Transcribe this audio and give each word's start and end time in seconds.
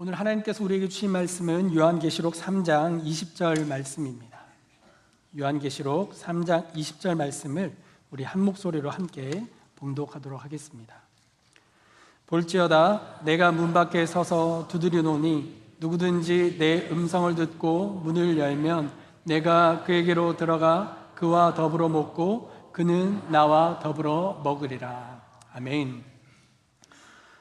오늘 0.00 0.14
하나님께서 0.14 0.62
우리에게 0.62 0.88
주신 0.88 1.10
말씀은 1.10 1.74
요한계시록 1.74 2.34
3장 2.34 3.04
20절 3.04 3.66
말씀입니다. 3.66 4.38
요한계시록 5.36 6.12
3장 6.12 6.72
20절 6.72 7.16
말씀을 7.16 7.74
우리 8.12 8.22
한 8.22 8.40
목소리로 8.42 8.90
함께 8.90 9.44
봉독하도록 9.74 10.44
하겠습니다. 10.44 10.94
볼지어다 12.28 13.22
내가 13.24 13.50
문 13.50 13.72
밖에 13.72 14.06
서서 14.06 14.68
두드리노니 14.68 15.62
누구든지 15.80 16.58
내 16.60 16.88
음성을 16.92 17.34
듣고 17.34 18.00
문을 18.04 18.38
열면 18.38 18.92
내가 19.24 19.82
그에게로 19.82 20.36
들어가 20.36 21.10
그와 21.16 21.54
더불어 21.54 21.88
먹고 21.88 22.52
그는 22.70 23.20
나와 23.32 23.80
더불어 23.80 24.42
먹으리라. 24.44 25.22
아멘. 25.54 26.17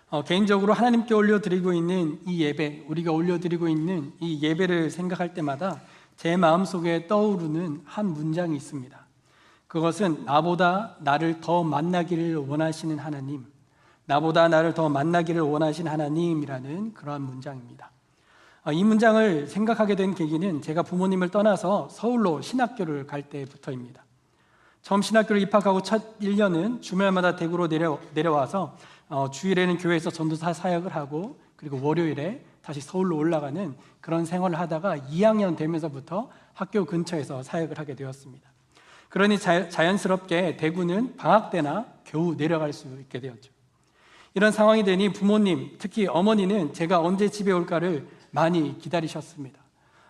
어, 0.09 0.23
개인적으로 0.23 0.71
하나님께 0.71 1.13
올려드리고 1.13 1.73
있는 1.73 2.19
이 2.25 2.41
예배, 2.41 2.85
우리가 2.87 3.11
올려드리고 3.11 3.67
있는 3.67 4.13
이 4.21 4.41
예배를 4.41 4.89
생각할 4.89 5.33
때마다 5.33 5.81
제 6.15 6.37
마음속에 6.37 7.07
떠오르는 7.07 7.81
한 7.83 8.05
문장이 8.13 8.55
있습니다. 8.55 8.97
그것은 9.67 10.23
나보다 10.23 10.95
나를 11.01 11.41
더 11.41 11.61
만나기를 11.63 12.37
원하시는 12.37 12.97
하나님, 12.97 13.45
나보다 14.05 14.47
나를 14.47 14.73
더 14.73 14.87
만나기를 14.87 15.41
원하신 15.41 15.89
하나님이라는 15.89 16.93
그러한 16.93 17.21
문장입니다. 17.21 17.91
어, 18.63 18.71
이 18.71 18.85
문장을 18.85 19.47
생각하게 19.47 19.95
된 19.97 20.15
계기는 20.15 20.61
제가 20.61 20.83
부모님을 20.83 21.29
떠나서 21.29 21.89
서울로 21.91 22.41
신학교를 22.41 23.07
갈 23.07 23.23
때부터입니다. 23.23 24.06
처음 24.81 25.01
신학교를 25.01 25.41
입학하고 25.41 25.81
첫 25.81 26.17
1년은 26.19 26.81
주말마다 26.81 27.35
대구로 27.35 27.67
내려, 27.67 27.99
내려와서 28.13 28.77
어, 29.09 29.29
주일에는 29.29 29.77
교회에서 29.77 30.11
전도사 30.11 30.53
사역을 30.53 30.95
하고 30.95 31.39
그리고 31.55 31.79
월요일에 31.81 32.43
다시 32.61 32.81
서울로 32.81 33.17
올라가는 33.17 33.75
그런 34.01 34.25
생활을 34.25 34.59
하다가 34.59 34.97
2학년 34.97 35.55
되면서부터 35.55 36.29
학교 36.53 36.85
근처에서 36.85 37.43
사역을 37.43 37.79
하게 37.79 37.95
되었습니다. 37.95 38.49
그러니 39.09 39.39
자, 39.39 39.69
자연스럽게 39.69 40.57
대구는 40.57 41.15
방학 41.15 41.49
때나 41.49 41.85
겨우 42.03 42.35
내려갈 42.35 42.73
수 42.73 42.87
있게 42.99 43.19
되었죠. 43.19 43.51
이런 44.33 44.51
상황이 44.51 44.83
되니 44.83 45.13
부모님, 45.13 45.77
특히 45.79 46.07
어머니는 46.07 46.73
제가 46.73 46.99
언제 46.99 47.29
집에 47.29 47.51
올까를 47.51 48.07
많이 48.31 48.77
기다리셨습니다. 48.77 49.59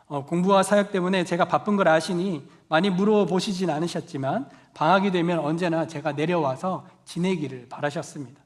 어, 0.08 0.25
공부와 0.25 0.63
사역 0.63 0.91
때문에 0.91 1.25
제가 1.25 1.45
바쁜 1.45 1.75
걸 1.75 1.88
아시니 1.88 2.47
많이 2.69 2.89
물어보시진 2.89 3.69
않으셨지만 3.69 4.49
방학이 4.73 5.11
되면 5.11 5.39
언제나 5.39 5.88
제가 5.88 6.14
내려와서 6.14 6.88
지내기를 7.05 7.67
바라셨습니다. 7.69 8.41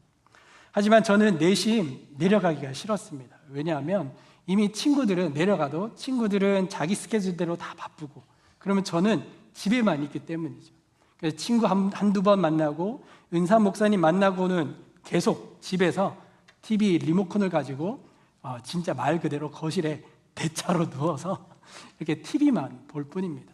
하지만 0.71 1.03
저는 1.03 1.37
내심 1.37 2.07
내려가기가 2.17 2.73
싫었습니다. 2.73 3.35
왜냐하면 3.49 4.11
이미 4.47 4.71
친구들은 4.71 5.33
내려가도 5.33 5.93
친구들은 5.95 6.69
자기 6.69 6.95
스케줄대로 6.95 7.57
다 7.57 7.73
바쁘고 7.77 8.23
그러면 8.57 8.83
저는 8.83 9.23
집에만 9.53 10.03
있기 10.03 10.19
때문이죠. 10.19 10.73
그래서 11.17 11.35
친구 11.37 11.67
한, 11.67 11.91
한두 11.93 12.23
번 12.23 12.39
만나고 12.41 13.03
은사 13.33 13.59
목사님 13.59 14.01
만나고는 14.01 14.75
계속 15.03 15.59
집에서 15.61 16.17
TV 16.61 16.99
리모컨을 16.99 17.49
가지고 17.49 18.03
어, 18.41 18.57
진짜 18.63 18.93
말 18.93 19.19
그대로 19.19 19.51
거실에 19.51 20.03
대차로 20.33 20.89
누워서 20.91 21.50
이렇게 21.99 22.21
TV만 22.21 22.87
볼 22.87 23.05
뿐입니다. 23.05 23.51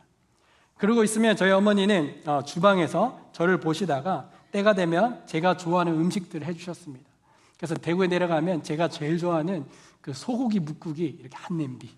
그러고 0.77 1.03
있으면 1.03 1.35
저희 1.35 1.51
어머니는 1.51 2.21
어, 2.25 2.43
주방에서 2.43 3.29
저를 3.33 3.59
보시다가 3.59 4.29
때가 4.51 4.73
되면 4.73 5.25
제가 5.25 5.57
좋아하는 5.57 5.93
음식들을 5.93 6.45
해주셨습니다. 6.47 7.05
그래서 7.57 7.75
대구에 7.75 8.07
내려가면 8.07 8.63
제가 8.63 8.87
제일 8.87 9.17
좋아하는 9.17 9.65
그 10.01 10.13
소고기 10.13 10.59
묵국이 10.59 11.17
이렇게 11.19 11.35
한 11.35 11.57
냄비, 11.57 11.89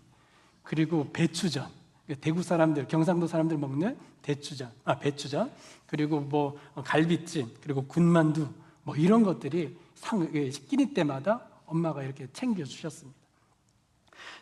그리고 0.64 1.10
배추전, 1.12 1.68
그 2.08 2.16
대구 2.16 2.42
사람들, 2.42 2.88
경상도 2.88 3.28
사람들 3.28 3.58
먹는 3.58 3.98
대추전, 4.22 4.72
아 4.86 4.98
배추전, 4.98 5.52
그리고 5.86 6.22
뭐 6.22 6.58
갈비찜, 6.84 7.52
그리고 7.62 7.86
군만두, 7.86 8.48
뭐 8.84 8.96
이런 8.96 9.24
것들이 9.24 9.78
상 9.96 10.32
끼니 10.32 10.94
때마다 10.94 11.42
엄마가 11.66 12.04
이렇게 12.04 12.28
챙겨 12.32 12.64
주셨습니다. 12.64 13.19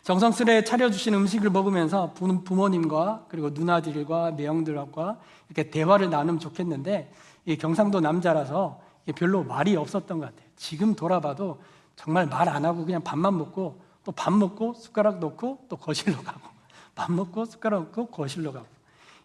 정성스레 0.08 0.64
차려주신 0.64 1.12
음식을 1.12 1.50
먹으면서 1.50 2.14
부모님과 2.14 3.26
그리고 3.28 3.50
누나들과 3.50 4.30
매형들과 4.30 5.18
이렇게 5.50 5.68
대화를 5.68 6.08
나누면 6.08 6.40
좋겠는데 6.40 7.12
이 7.44 7.58
경상도 7.58 8.00
남자라서 8.00 8.80
별로 9.16 9.44
말이 9.44 9.76
없었던 9.76 10.18
것 10.18 10.24
같아요. 10.24 10.48
지금 10.56 10.94
돌아봐도 10.94 11.60
정말 11.94 12.24
말 12.24 12.48
안 12.48 12.64
하고 12.64 12.86
그냥 12.86 13.02
밥만 13.02 13.36
먹고 13.36 13.82
또 14.02 14.12
밥 14.12 14.32
먹고 14.32 14.72
숟가락 14.72 15.18
놓고 15.18 15.66
또 15.68 15.76
거실로 15.76 16.16
가고 16.22 16.40
밥 16.96 17.12
먹고 17.12 17.44
숟가락 17.44 17.82
놓고 17.82 18.06
거실로 18.06 18.54
가고 18.54 18.66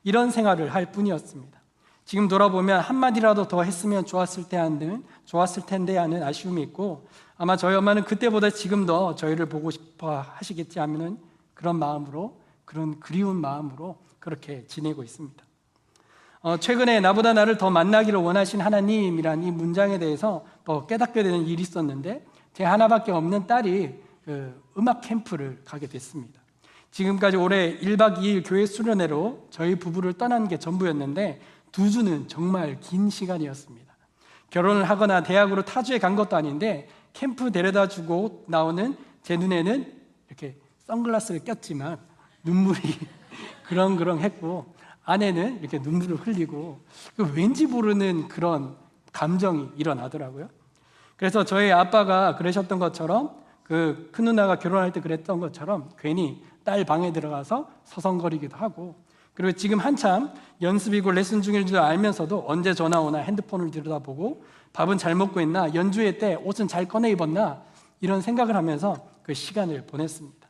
이런 0.03 0.31
생활을 0.31 0.73
할 0.73 0.91
뿐이었습니다. 0.91 1.61
지금 2.03 2.27
돌아보면 2.27 2.81
한마디라도 2.81 3.47
더 3.47 3.63
했으면 3.63 4.05
좋았을 4.05 4.49
때 4.49 4.57
하는 4.57 5.05
좋았을 5.23 5.65
텐데 5.65 5.97
하는 5.97 6.23
아쉬움이 6.23 6.61
있고 6.63 7.07
아마 7.37 7.57
저희 7.57 7.75
엄마는 7.75 8.03
그때보다 8.03 8.49
지금 8.51 8.85
더 8.85 9.15
저희를 9.15 9.47
보고 9.47 9.71
싶어 9.71 10.21
하시겠지 10.21 10.79
하면은 10.79 11.17
그런 11.53 11.77
마음으로 11.77 12.39
그런 12.65 12.99
그리운 12.99 13.35
마음으로 13.37 13.97
그렇게 14.19 14.65
지내고 14.67 15.03
있습니다. 15.03 15.43
어, 16.41 16.57
최근에 16.57 16.99
나보다 16.99 17.33
나를 17.33 17.57
더 17.57 17.69
만나기를 17.69 18.19
원하신 18.19 18.61
하나님이란 18.61 19.43
이 19.43 19.51
문장에 19.51 19.97
대해서 19.97 20.45
더 20.65 20.85
깨닫게 20.85 21.23
되는 21.23 21.47
일이 21.47 21.61
있었는데 21.61 22.25
제 22.53 22.63
하나밖에 22.63 23.11
없는 23.11 23.47
딸이 23.47 23.95
그 24.25 24.61
음악 24.77 25.01
캠프를 25.01 25.61
가게 25.65 25.87
됐습니다. 25.87 26.41
지금까지 26.91 27.37
올해 27.37 27.77
1박 27.79 28.17
2일 28.17 28.43
교회 28.45 28.65
수련회로 28.65 29.47
저희 29.49 29.75
부부를 29.75 30.13
떠난 30.13 30.47
게 30.47 30.59
전부였는데 30.59 31.41
두 31.71 31.89
주는 31.89 32.27
정말 32.27 32.79
긴 32.79 33.09
시간이었습니다. 33.09 33.91
결혼을 34.51 34.83
하거나 34.83 35.23
대학으로 35.23 35.63
타주에 35.63 35.97
간 35.97 36.15
것도 36.15 36.35
아닌데 36.35 36.87
캠프 37.13 37.51
데려다 37.51 37.87
주고 37.87 38.43
나오는 38.47 38.95
제 39.21 39.37
눈에는 39.37 39.93
이렇게 40.27 40.57
선글라스를 40.87 41.43
꼈지만 41.43 41.99
눈물이 42.43 42.81
그렁그렁 43.67 44.19
했고 44.19 44.73
아내는 45.05 45.59
이렇게 45.59 45.79
눈물을 45.79 46.17
흘리고 46.17 46.81
그 47.15 47.31
왠지 47.33 47.65
모르는 47.65 48.27
그런 48.27 48.75
감정이 49.11 49.69
일어나더라고요. 49.77 50.49
그래서 51.15 51.45
저희 51.45 51.71
아빠가 51.71 52.35
그러셨던 52.35 52.79
것처럼 52.79 53.43
그 53.63 54.09
큰 54.11 54.25
누나가 54.25 54.59
결혼할 54.59 54.91
때 54.91 55.01
그랬던 55.01 55.39
것처럼 55.39 55.89
괜히 55.97 56.43
딸 56.63 56.85
방에 56.85 57.11
들어가서 57.11 57.69
서성거리기도 57.83 58.57
하고 58.57 58.95
그리고 59.33 59.51
지금 59.53 59.79
한참 59.79 60.31
연습이고 60.61 61.11
레슨 61.11 61.41
중일 61.41 61.65
줄 61.65 61.77
알면서도 61.77 62.45
언제 62.47 62.73
전화 62.73 62.99
오나 62.99 63.17
핸드폰을 63.19 63.71
들여다보고 63.71 64.43
밥은 64.73 64.97
잘 64.97 65.15
먹고 65.15 65.39
있나 65.39 65.73
연주회 65.73 66.17
때 66.17 66.35
옷은 66.35 66.67
잘 66.67 66.87
꺼내 66.87 67.11
입었나 67.11 67.61
이런 68.01 68.21
생각을 68.21 68.55
하면서 68.55 69.07
그 69.23 69.33
시간을 69.33 69.85
보냈습니다. 69.85 70.47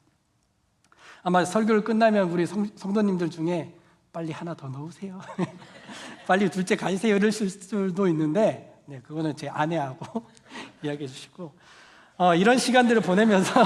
아마 1.23 1.45
설교를 1.45 1.84
끝나면 1.84 2.31
우리 2.31 2.45
성, 2.45 2.67
성도님들 2.75 3.29
중에 3.29 3.73
빨리 4.12 4.31
하나 4.31 4.53
더 4.53 4.67
넣으세요. 4.67 5.19
빨리 6.28 6.50
둘째 6.50 6.75
가지세요. 6.75 7.16
이러실 7.16 7.50
수도 7.50 8.07
있는데, 8.07 8.73
네, 8.85 9.00
그거는 9.01 9.35
제 9.35 9.50
아내하고 9.50 10.23
이야기해 10.83 11.07
주시고, 11.07 11.53
어, 12.17 12.35
이런 12.35 12.57
시간들을 12.57 13.01
보내면서, 13.01 13.53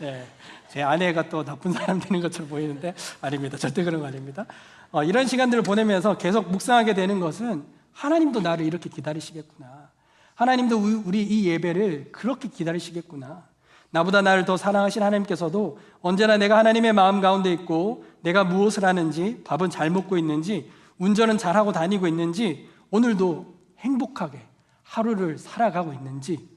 네, 0.00 0.26
제 0.68 0.82
아내가 0.82 1.28
또 1.28 1.44
나쁜 1.44 1.72
사람 1.72 2.00
되는 2.00 2.20
것처럼 2.20 2.48
보이는데, 2.48 2.94
아닙니다. 3.20 3.56
절대 3.56 3.84
그런 3.84 4.00
거 4.00 4.06
아닙니다. 4.06 4.46
어, 4.90 5.04
이런 5.04 5.26
시간들을 5.26 5.62
보내면서 5.62 6.18
계속 6.18 6.50
묵상하게 6.50 6.94
되는 6.94 7.20
것은 7.20 7.64
하나님도 7.94 8.40
나를 8.40 8.66
이렇게 8.66 8.90
기다리시겠구나. 8.90 9.90
하나님도 10.34 10.76
우리 11.06 11.22
이 11.22 11.46
예배를 11.48 12.10
그렇게 12.12 12.48
기다리시겠구나. 12.48 13.44
나보다 13.90 14.22
나를 14.22 14.44
더 14.44 14.56
사랑하신 14.56 15.02
하나님께서도 15.02 15.78
언제나 16.00 16.36
내가 16.36 16.58
하나님의 16.58 16.92
마음 16.92 17.20
가운데 17.20 17.52
있고 17.52 18.04
내가 18.22 18.42
무엇을 18.42 18.84
하는지 18.84 19.42
밥은 19.44 19.70
잘 19.70 19.88
먹고 19.88 20.18
있는지 20.18 20.68
운전은 20.98 21.38
잘하고 21.38 21.70
다니고 21.70 22.08
있는지 22.08 22.68
오늘도 22.90 23.54
행복하게 23.78 24.42
하루를 24.82 25.38
살아가고 25.38 25.92
있는지 25.92 26.48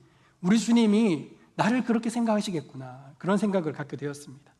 우리 0.41 0.57
주님이 0.57 1.29
나를 1.55 1.83
그렇게 1.83 2.09
생각하시겠구나 2.09 3.13
그런 3.19 3.37
생각을 3.37 3.71
갖게 3.71 3.97
되었습니다. 3.97 4.51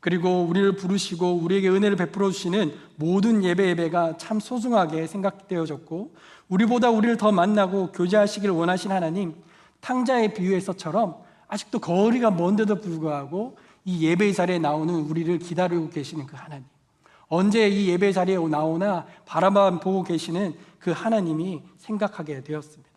그리고 0.00 0.44
우리를 0.44 0.76
부르시고 0.76 1.36
우리에게 1.36 1.68
은혜를 1.68 1.96
베풀어 1.96 2.30
주시는 2.30 2.72
모든 2.96 3.42
예배 3.42 3.70
예배가 3.70 4.16
참 4.16 4.38
소중하게 4.38 5.06
생각되어졌고 5.06 6.14
우리보다 6.48 6.90
우리를 6.90 7.16
더 7.16 7.32
만나고 7.32 7.92
교제하시길 7.92 8.50
원하신 8.50 8.92
하나님 8.92 9.34
탕자의 9.80 10.34
비유에서처럼 10.34 11.16
아직도 11.48 11.80
거리가 11.80 12.30
먼데도 12.30 12.80
불구하고 12.80 13.56
이 13.84 14.06
예배 14.06 14.32
자리에 14.32 14.58
나오는 14.58 14.94
우리를 14.94 15.38
기다리고 15.38 15.88
계시는 15.88 16.26
그 16.26 16.36
하나님. 16.36 16.66
언제 17.28 17.68
이 17.68 17.88
예배 17.88 18.12
자리에 18.12 18.38
나오나 18.38 19.06
바라만 19.26 19.80
보고 19.80 20.02
계시는 20.02 20.54
그 20.78 20.90
하나님이 20.90 21.62
생각하게 21.78 22.42
되었습니다. 22.42 22.88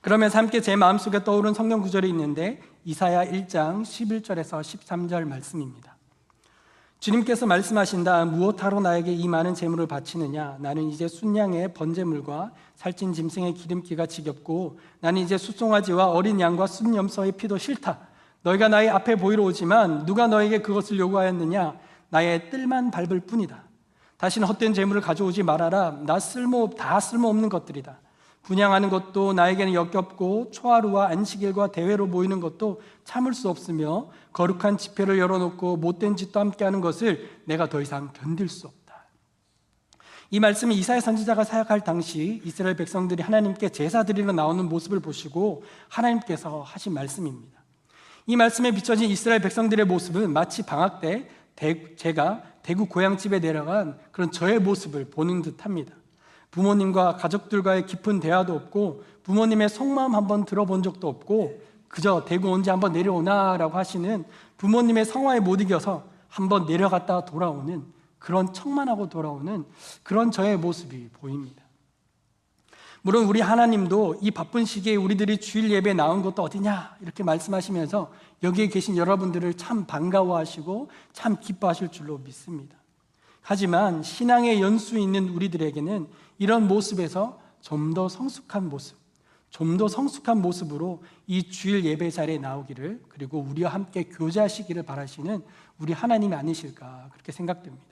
그러면서 0.00 0.38
함께 0.38 0.60
제 0.60 0.76
마음속에 0.76 1.24
떠오른 1.24 1.54
성경 1.54 1.80
구절이 1.80 2.08
있는데 2.08 2.60
이사야 2.84 3.26
1장 3.26 3.82
11절에서 3.82 4.60
13절 4.60 5.24
말씀입니다. 5.24 5.96
주님께서 6.98 7.46
말씀하신다. 7.46 8.24
무엇하러 8.24 8.80
나에게 8.80 9.12
이 9.12 9.28
많은 9.28 9.54
재물을 9.54 9.86
바치느냐? 9.86 10.56
나는 10.60 10.88
이제 10.88 11.06
순양의 11.06 11.74
번제물과 11.74 12.50
살찐 12.74 13.12
짐승의 13.12 13.54
기름기가 13.54 14.06
지겹고 14.06 14.78
나는 15.00 15.22
이제 15.22 15.38
수송아지와 15.38 16.10
어린 16.10 16.40
양과 16.40 16.66
순염소의 16.66 17.32
피도 17.32 17.58
싫다. 17.58 17.98
너희가 18.42 18.68
나의 18.68 18.88
앞에 18.90 19.14
보이러 19.14 19.44
오지만 19.44 20.04
누가 20.04 20.26
너에게 20.26 20.58
그것을 20.58 20.98
요구하였느냐? 20.98 21.76
나의 22.08 22.50
뜰만 22.50 22.90
밟을 22.90 23.20
뿐이다. 23.20 23.62
다시는 24.16 24.46
헛된 24.48 24.74
재물을 24.74 25.00
가져오지 25.00 25.44
말아라. 25.44 26.02
나 26.04 26.18
쓸모 26.18 26.70
다 26.70 26.98
쓸모없는 26.98 27.48
것들이다 27.48 27.98
분양하는 28.42 28.90
것도 28.90 29.32
나에게는 29.32 29.74
역겹고 29.74 30.50
초하루와 30.50 31.08
안식일과 31.08 31.72
대회로 31.72 32.06
모이는 32.06 32.40
것도 32.40 32.80
참을 33.04 33.34
수 33.34 33.48
없으며 33.48 34.10
거룩한 34.32 34.78
집회를 34.78 35.18
열어놓고 35.18 35.76
못된 35.76 36.16
짓도 36.16 36.40
함께하는 36.40 36.80
것을 36.80 37.30
내가 37.44 37.68
더 37.68 37.80
이상 37.80 38.12
견딜 38.12 38.48
수 38.48 38.66
없다. 38.66 38.82
이 40.30 40.40
말씀은 40.40 40.74
이사야 40.74 41.00
선지자가 41.00 41.44
사역할 41.44 41.82
당시 41.82 42.40
이스라엘 42.44 42.74
백성들이 42.74 43.22
하나님께 43.22 43.68
제사 43.68 44.02
드리러 44.02 44.32
나오는 44.32 44.68
모습을 44.68 44.98
보시고 45.00 45.62
하나님께서 45.88 46.62
하신 46.62 46.94
말씀입니다. 46.94 47.62
이 48.26 48.36
말씀에 48.36 48.72
비춰진 48.72 49.10
이스라엘 49.10 49.40
백성들의 49.40 49.84
모습은 49.84 50.32
마치 50.32 50.62
방학 50.62 51.00
때 51.00 51.28
제가 51.96 52.42
대구 52.62 52.86
고향집에 52.86 53.40
내려간 53.40 53.98
그런 54.10 54.30
저의 54.32 54.58
모습을 54.58 55.10
보는 55.10 55.42
듯합니다. 55.42 55.94
부모님과 56.52 57.16
가족들과의 57.16 57.86
깊은 57.86 58.20
대화도 58.20 58.54
없고 58.54 59.02
부모님의 59.24 59.68
속마음 59.68 60.14
한번 60.14 60.44
들어본 60.44 60.82
적도 60.82 61.08
없고 61.08 61.60
그저 61.88 62.24
대구 62.24 62.52
언제 62.52 62.70
한번 62.70 62.92
내려오나라고 62.92 63.76
하시는 63.76 64.24
부모님의 64.58 65.04
성화에 65.04 65.40
못 65.40 65.60
이겨서 65.60 66.04
한번 66.28 66.66
내려갔다 66.66 67.24
돌아오는 67.24 67.84
그런 68.18 68.52
척만 68.52 68.88
하고 68.88 69.08
돌아오는 69.08 69.64
그런 70.02 70.30
저의 70.30 70.56
모습이 70.56 71.08
보입니다. 71.20 71.62
물론 73.02 73.24
우리 73.24 73.40
하나님도 73.40 74.20
이 74.20 74.30
바쁜 74.30 74.64
시기에 74.64 74.94
우리들이 74.94 75.38
주일 75.38 75.70
예배 75.70 75.94
나온 75.94 76.22
것도 76.22 76.42
어디냐 76.42 76.96
이렇게 77.00 77.24
말씀하시면서 77.24 78.12
여기에 78.42 78.68
계신 78.68 78.96
여러분들을 78.96 79.54
참 79.54 79.86
반가워하시고 79.86 80.88
참 81.12 81.36
기뻐하실 81.40 81.90
줄로 81.90 82.18
믿습니다. 82.18 82.76
하지만 83.42 84.02
신앙의 84.02 84.60
연수 84.62 84.98
있는 84.98 85.28
우리들에게는 85.28 86.06
이런 86.38 86.66
모습에서 86.68 87.40
좀 87.60 87.94
더 87.94 88.08
성숙한 88.08 88.68
모습, 88.68 88.96
좀 89.50 89.76
더 89.76 89.86
성숙한 89.88 90.40
모습으로 90.40 91.02
이 91.26 91.50
주일 91.50 91.84
예배 91.84 92.10
자리에 92.10 92.38
나오기를 92.38 93.02
그리고 93.08 93.38
우리와 93.40 93.70
함께 93.70 94.04
교제하시기를 94.04 94.82
바라시는 94.84 95.42
우리 95.78 95.92
하나님이 95.92 96.34
아니실까 96.34 97.08
그렇게 97.12 97.30
생각됩니다. 97.32 97.84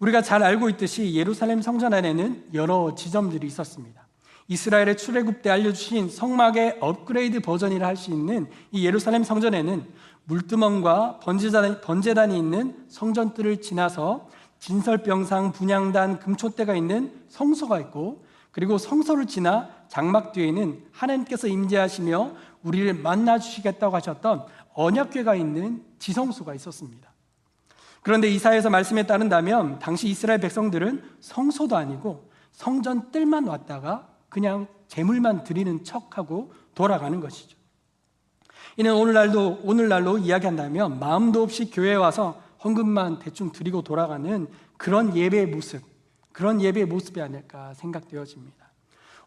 우리가 0.00 0.22
잘 0.22 0.42
알고 0.42 0.68
있듯이 0.70 1.14
예루살렘 1.14 1.62
성전 1.62 1.94
안에는 1.94 2.50
여러 2.52 2.94
지점들이 2.94 3.46
있었습니다. 3.46 4.04
이스라엘의 4.48 4.98
출애굽 4.98 5.40
때 5.40 5.48
알려주신 5.50 6.10
성막의 6.10 6.78
업그레이드 6.80 7.40
버전이라 7.40 7.86
할 7.86 7.96
수 7.96 8.10
있는 8.10 8.46
이 8.72 8.84
예루살렘 8.84 9.22
성전에는 9.24 9.86
물두멍과 10.24 11.20
번제단이, 11.20 11.80
번제단이 11.80 12.36
있는 12.38 12.84
성전들을 12.88 13.60
지나서 13.60 14.28
진설병상, 14.58 15.52
분양단, 15.52 16.18
금초대가 16.18 16.74
있는 16.74 17.12
성소가 17.28 17.80
있고 17.80 18.24
그리고 18.50 18.78
성소를 18.78 19.26
지나 19.26 19.68
장막 19.88 20.32
뒤에는 20.32 20.84
하나님께서 20.92 21.48
임재하시며 21.48 22.32
우리를 22.62 22.94
만나 22.94 23.38
주시겠다고 23.38 23.94
하셨던 23.96 24.46
언약궤가 24.74 25.34
있는 25.34 25.84
지성소가 25.98 26.54
있었습니다. 26.54 27.12
그런데 28.02 28.28
이사에서 28.28 28.70
말씀에 28.70 29.06
따른다면 29.06 29.78
당시 29.78 30.08
이스라엘 30.08 30.40
백성들은 30.40 31.02
성소도 31.20 31.76
아니고 31.76 32.30
성전 32.52 33.10
뜰만 33.10 33.46
왔다가 33.46 34.08
그냥 34.28 34.66
재물만 34.88 35.44
드리는 35.44 35.82
척하고 35.84 36.52
돌아가는 36.74 37.18
것이죠. 37.20 37.56
이는 38.76 38.94
오늘날도 38.94 39.60
오늘날로 39.62 40.18
이야기한다면 40.18 40.98
마음도 40.98 41.42
없이 41.42 41.70
교회에 41.70 41.94
와서 41.94 42.40
헌금만 42.64 43.20
대충 43.20 43.52
드리고 43.52 43.82
돌아가는 43.82 44.48
그런 44.76 45.16
예배의 45.16 45.46
모습, 45.46 45.82
그런 46.32 46.60
예배의 46.60 46.86
모습이 46.86 47.20
아닐까 47.20 47.74
생각되어집니다. 47.74 48.64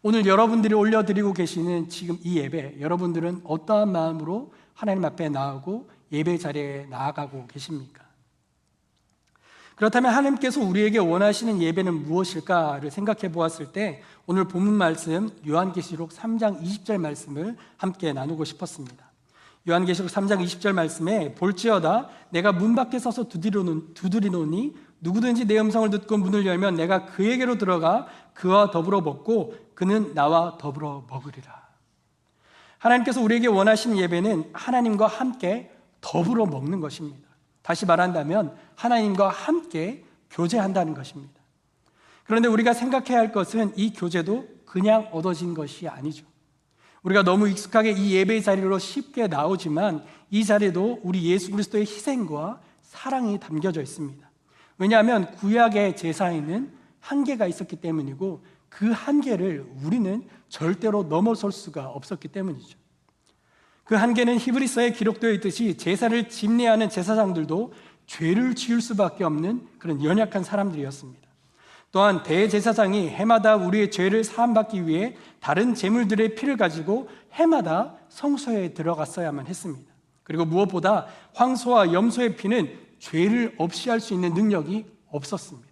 오늘 0.02 0.26
여러분들이 0.26 0.74
올려드리고 0.74 1.32
계시는 1.32 1.88
지금 1.88 2.18
이 2.22 2.38
예배, 2.38 2.76
여러분들은 2.80 3.42
어떠한 3.44 3.90
마음으로 3.90 4.52
하나님 4.74 5.04
앞에 5.04 5.28
나오고 5.28 5.90
예배 6.12 6.38
자리에 6.38 6.86
나아가고 6.90 7.46
계십니까? 7.48 8.06
그렇다면 9.74 10.12
하나님께서 10.12 10.60
우리에게 10.60 10.98
원하시는 10.98 11.62
예배는 11.62 12.06
무엇일까를 12.06 12.90
생각해 12.90 13.30
보았을 13.30 13.72
때 13.72 14.02
오늘 14.26 14.44
본문 14.44 14.74
말씀 14.74 15.30
요한계시록 15.46 16.10
3장 16.10 16.60
20절 16.60 16.98
말씀을 16.98 17.56
함께 17.76 18.12
나누고 18.12 18.44
싶었습니다. 18.44 19.07
요한계시록 19.68 20.10
3장 20.10 20.42
20절 20.42 20.72
말씀에 20.72 21.34
볼지어다 21.34 22.08
내가 22.30 22.52
문 22.52 22.74
밖에 22.74 22.98
서서 22.98 23.28
두드리노니 23.28 24.74
누구든지 25.00 25.46
내 25.46 25.58
음성을 25.58 25.88
듣고 25.90 26.16
문을 26.16 26.46
열면 26.46 26.74
내가 26.74 27.06
그에게로 27.06 27.58
들어가 27.58 28.06
그와 28.34 28.70
더불어 28.70 29.00
먹고 29.00 29.54
그는 29.74 30.14
나와 30.14 30.58
더불어 30.58 31.04
먹으리라. 31.08 31.68
하나님께서 32.78 33.20
우리에게 33.20 33.48
원하시는 33.48 33.96
예배는 33.98 34.50
하나님과 34.52 35.06
함께 35.06 35.72
더불어 36.00 36.46
먹는 36.46 36.80
것입니다. 36.80 37.28
다시 37.62 37.86
말한다면 37.86 38.56
하나님과 38.76 39.28
함께 39.28 40.04
교제한다는 40.30 40.94
것입니다. 40.94 41.34
그런데 42.24 42.48
우리가 42.48 42.72
생각해야 42.72 43.18
할 43.18 43.32
것은 43.32 43.72
이 43.76 43.92
교제도 43.92 44.46
그냥 44.64 45.08
얻어진 45.12 45.54
것이 45.54 45.88
아니죠. 45.88 46.27
우리가 47.08 47.22
너무 47.22 47.48
익숙하게 47.48 47.92
이 47.92 48.14
예배의 48.16 48.42
자리로 48.42 48.78
쉽게 48.78 49.28
나오지만 49.28 50.04
이 50.30 50.44
자리에도 50.44 51.00
우리 51.02 51.24
예수 51.24 51.50
그리스도의 51.50 51.84
희생과 51.84 52.60
사랑이 52.82 53.40
담겨져 53.40 53.80
있습니다. 53.80 54.30
왜냐하면 54.76 55.32
구약의 55.36 55.96
제사에는 55.96 56.70
한계가 57.00 57.46
있었기 57.46 57.76
때문이고 57.76 58.44
그 58.68 58.90
한계를 58.90 59.66
우리는 59.82 60.22
절대로 60.50 61.04
넘어설 61.04 61.50
수가 61.50 61.88
없었기 61.88 62.28
때문이죠. 62.28 62.76
그 63.84 63.94
한계는 63.94 64.36
히브리서에 64.38 64.92
기록되어 64.92 65.32
있듯이 65.32 65.78
제사를 65.78 66.28
집례하는 66.28 66.90
제사장들도 66.90 67.72
죄를 68.06 68.54
지을 68.54 68.82
수밖에 68.82 69.24
없는 69.24 69.66
그런 69.78 70.04
연약한 70.04 70.44
사람들이었습니다. 70.44 71.27
또한 71.90 72.22
대제사장이 72.22 73.08
해마다 73.08 73.56
우리의 73.56 73.90
죄를 73.90 74.22
사함받기 74.24 74.86
위해 74.86 75.16
다른 75.40 75.74
제물들의 75.74 76.34
피를 76.34 76.56
가지고 76.56 77.08
해마다 77.32 77.94
성소에 78.08 78.74
들어갔어야만 78.74 79.46
했습니다. 79.46 79.90
그리고 80.22 80.44
무엇보다 80.44 81.06
황소와 81.34 81.92
염소의 81.92 82.36
피는 82.36 82.78
죄를 82.98 83.54
없이 83.58 83.88
할 83.88 84.00
수 84.00 84.12
있는 84.12 84.34
능력이 84.34 84.84
없었습니다. 85.10 85.68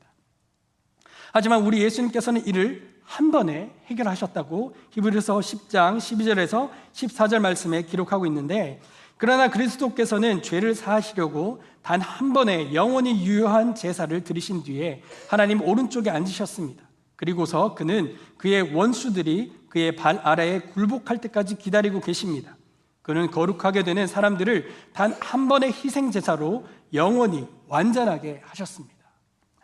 하지만 1.33 1.63
우리 1.63 1.83
예수님께서는 1.83 2.47
이를 2.47 2.97
한 3.03 3.31
번에 3.31 3.71
해결하셨다고 3.87 4.75
히브리서 4.91 5.39
10장 5.39 5.99
12절에서 5.99 6.71
14절 6.93 7.41
말씀에 7.41 7.83
기록하고 7.83 8.27
있는데 8.27 8.81
그러나 9.19 9.49
그리스도께서는 9.49 10.43
죄를 10.43 10.75
사하시려고 10.75 11.63
단 11.83 12.01
한 12.01 12.33
번에 12.33 12.75
영원히 12.75 13.25
유효한 13.25 13.75
제사를 13.75 14.23
드리신 14.25 14.63
뒤에 14.65 15.03
하나님 15.29 15.63
오른쪽에 15.63 16.11
앉으셨습니다. 16.11 16.85
그리고서 17.15 17.75
그는 17.75 18.17
그의 18.37 18.75
원수들이 18.75 19.53
그의 19.69 19.97
발 19.97 20.19
아래에 20.19 20.61
굴복할 20.61 21.21
때까지 21.21 21.57
기다리고 21.57 22.01
계십니다. 22.01 22.57
그는 23.03 23.31
거룩하게 23.31 23.85
되는 23.85 24.07
사람들을 24.07 24.69
단 24.93 25.15
한 25.21 25.49
번의 25.49 25.73
희생 25.73 26.11
제사로 26.11 26.67
영원히 26.93 27.47
완전하게 27.69 28.43
하셨습니다. 28.45 28.97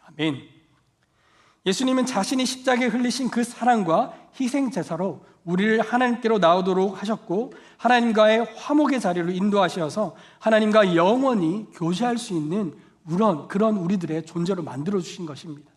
아멘. 0.06 0.51
예수님은 1.64 2.06
자신이 2.06 2.44
십자가에 2.44 2.88
흘리신 2.88 3.30
그 3.30 3.44
사랑과 3.44 4.14
희생 4.38 4.70
제사로 4.70 5.24
우리를 5.44 5.80
하나님께로 5.80 6.38
나오도록 6.38 7.00
하셨고 7.00 7.52
하나님과의 7.76 8.54
화목의 8.56 9.00
자리로 9.00 9.30
인도하셔서 9.30 10.16
하나님과 10.38 10.94
영원히 10.94 11.66
교제할 11.74 12.18
수 12.18 12.32
있는 12.32 12.74
그런 13.08 13.48
그런 13.48 13.76
우리들의 13.76 14.26
존재로 14.26 14.62
만들어 14.62 15.00
주신 15.00 15.26
것입니다. 15.26 15.70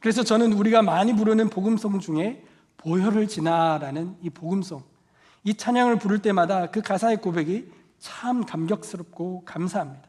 그래서 0.00 0.22
저는 0.22 0.52
우리가 0.52 0.82
많이 0.82 1.14
부르는 1.14 1.50
복음송 1.50 2.00
중에 2.00 2.44
보혈을 2.76 3.28
지나라는 3.28 4.16
이 4.22 4.30
복음송 4.30 4.82
이 5.44 5.54
찬양을 5.54 5.98
부를 5.98 6.20
때마다 6.20 6.70
그 6.70 6.82
가사의 6.82 7.18
고백이 7.18 7.70
참 7.98 8.44
감격스럽고 8.44 9.44
감사합니다. 9.44 10.08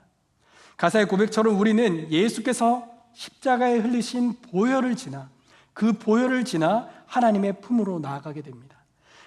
가사의 0.77 1.07
고백처럼 1.07 1.59
우리는 1.59 2.11
예수께서 2.11 2.98
십자가에 3.13 3.77
흘리신 3.77 4.35
보혈을 4.51 4.95
지나 4.95 5.29
그 5.73 5.93
보혈을 5.93 6.45
지나 6.45 6.89
하나님의 7.05 7.61
품으로 7.61 7.99
나아가게 7.99 8.41
됩니다. 8.41 8.77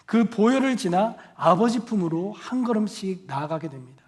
그 0.06 0.24
보혈을 0.24 0.76
지나 0.76 1.16
아버지 1.34 1.80
품으로 1.80 2.32
한 2.32 2.64
걸음씩 2.64 3.24
나아가게 3.26 3.68
됩니다. 3.68 4.02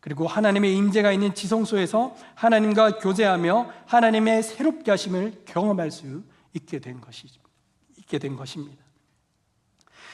그리고 0.00 0.26
하나님의 0.26 0.76
임재가 0.76 1.12
있는 1.12 1.34
지성소에서 1.34 2.16
하나님과 2.34 2.98
교제하며 2.98 3.70
하나님의 3.86 4.42
새롭게 4.42 4.90
하심을 4.92 5.42
경험할 5.46 5.90
수 5.90 6.22
있게 6.52 6.78
된 6.78 7.00
것이 7.00 7.26
있게 7.96 8.18
된 8.18 8.36
것입니다. 8.36 8.84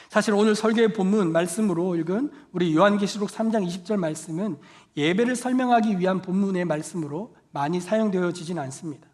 사실 0.09 0.33
오늘 0.33 0.55
설교의 0.55 0.93
본문 0.93 1.31
말씀으로 1.31 1.95
읽은 1.95 2.31
우리 2.51 2.75
요한계시록 2.75 3.29
3장 3.29 3.67
20절 3.67 3.97
말씀은 3.97 4.57
예배를 4.95 5.35
설명하기 5.35 5.97
위한 5.97 6.21
본문의 6.21 6.65
말씀으로 6.65 7.35
많이 7.53 7.79
사용되어지진 7.79 8.59
않습니다. 8.59 9.07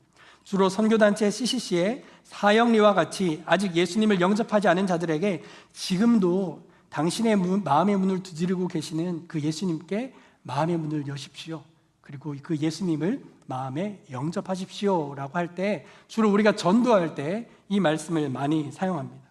주로 0.44 0.68
선교단체 0.68 1.30
CCC의 1.30 2.04
사형리와 2.24 2.96
같이 2.96 3.44
아직 3.46 3.76
예수님을 3.76 4.20
영접하지 4.20 4.68
않은 4.68 4.88
자들에게 4.88 5.44
지금도 5.74 6.68
당신의 6.90 7.36
문, 7.36 7.64
마음의 7.64 7.98
문을 7.98 8.24
두드리고 8.24 8.68
계시는 8.68 9.28
그 9.28 9.40
예수님께 9.40 10.14
마음의 10.42 10.78
문을 10.78 11.08
여십시오. 11.08 11.62
그리고 12.02 12.36
그 12.42 12.58
예수님을 12.58 13.24
마음에 13.46 14.04
영접하십시오. 14.10 15.14
라고 15.14 15.38
할 15.38 15.54
때 15.54 15.86
주로 16.08 16.32
우리가 16.32 16.56
전도할 16.56 17.14
때 17.14 17.48
이 17.70 17.80
말씀을 17.80 18.30
많이 18.30 18.72
사용합니다. 18.72 19.29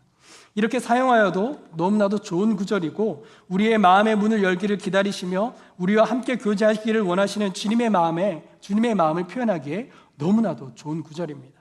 이렇게 0.58 0.80
사용하여도 0.80 1.66
너무나도 1.76 2.18
좋은 2.18 2.56
구절이고 2.56 3.24
우리의 3.46 3.78
마음의 3.78 4.16
문을 4.16 4.42
열기를 4.42 4.76
기다리시며 4.76 5.54
우리와 5.76 6.02
함께 6.02 6.36
교제하시기를 6.36 7.00
원하시는 7.02 7.54
주님의 7.54 7.90
마음에 7.90 8.42
주님의 8.58 8.96
마음을 8.96 9.28
표현하기에 9.28 9.90
너무나도 10.16 10.74
좋은 10.74 11.04
구절입니다. 11.04 11.60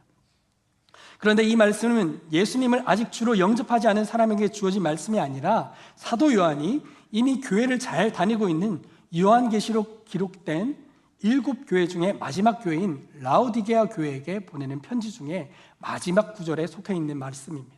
그런데 1.19 1.43
이 1.43 1.55
말씀은 1.55 2.21
예수님을 2.31 2.81
아직 2.87 3.11
주로 3.11 3.37
영접하지 3.37 3.87
않은 3.87 4.03
사람에게 4.03 4.47
주어진 4.47 4.81
말씀이 4.81 5.19
아니라 5.19 5.73
사도 5.95 6.33
요한이 6.33 6.81
이미 7.11 7.39
교회를 7.39 7.77
잘 7.77 8.11
다니고 8.11 8.49
있는 8.49 8.81
요한계시록 9.15 10.05
기록된 10.05 10.75
일곱 11.21 11.67
교회 11.67 11.87
중에 11.87 12.13
마지막 12.13 12.63
교회인 12.63 13.07
라우디게아 13.19 13.89
교회에게 13.89 14.47
보내는 14.47 14.81
편지 14.81 15.11
중에 15.11 15.51
마지막 15.77 16.33
구절에 16.33 16.65
속해 16.65 16.95
있는 16.95 17.19
말씀입니다. 17.19 17.76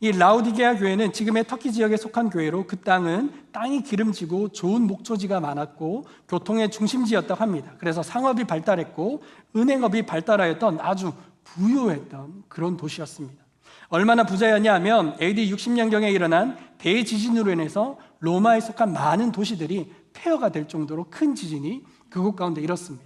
이 0.00 0.12
라우디게아 0.12 0.76
교회는 0.76 1.12
지금의 1.12 1.48
터키 1.48 1.72
지역에 1.72 1.96
속한 1.96 2.30
교회로 2.30 2.68
그 2.68 2.76
땅은 2.76 3.32
땅이 3.50 3.82
기름지고 3.82 4.50
좋은 4.50 4.82
목초지가 4.82 5.40
많았고 5.40 6.04
교통의 6.28 6.70
중심지였다고 6.70 7.40
합니다. 7.40 7.72
그래서 7.78 8.04
상업이 8.04 8.44
발달했고 8.44 9.22
은행업이 9.56 10.06
발달하였던 10.06 10.78
아주 10.80 11.12
부유했던 11.42 12.44
그런 12.48 12.76
도시였습니다. 12.76 13.42
얼마나 13.88 14.22
부자였냐 14.22 14.72
하면 14.74 15.16
AD 15.20 15.52
60년경에 15.52 16.12
일어난 16.12 16.56
대지진으로 16.78 17.50
인해서 17.50 17.98
로마에 18.20 18.60
속한 18.60 18.92
많은 18.92 19.32
도시들이 19.32 19.92
폐허가 20.12 20.50
될 20.50 20.68
정도로 20.68 21.06
큰 21.10 21.34
지진이 21.34 21.82
그곳 22.08 22.36
가운데 22.36 22.60
일었습니다. 22.60 23.04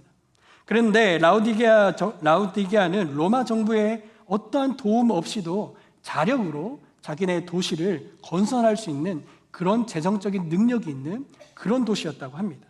그런데 0.65 1.17
라우디게아, 1.17 1.95
라우디게아는 2.21 3.15
로마 3.15 3.45
정부의 3.45 4.03
어떠한 4.27 4.77
도움 4.77 5.11
없이도 5.11 5.75
자력으로 6.03 6.79
자기네 7.01 7.45
도시를 7.45 8.13
건설할 8.21 8.77
수 8.77 8.91
있는 8.91 9.23
그런 9.49 9.87
재정적인 9.87 10.49
능력이 10.49 10.89
있는 10.89 11.25
그런 11.53 11.85
도시였다고 11.85 12.37
합니다. 12.37 12.67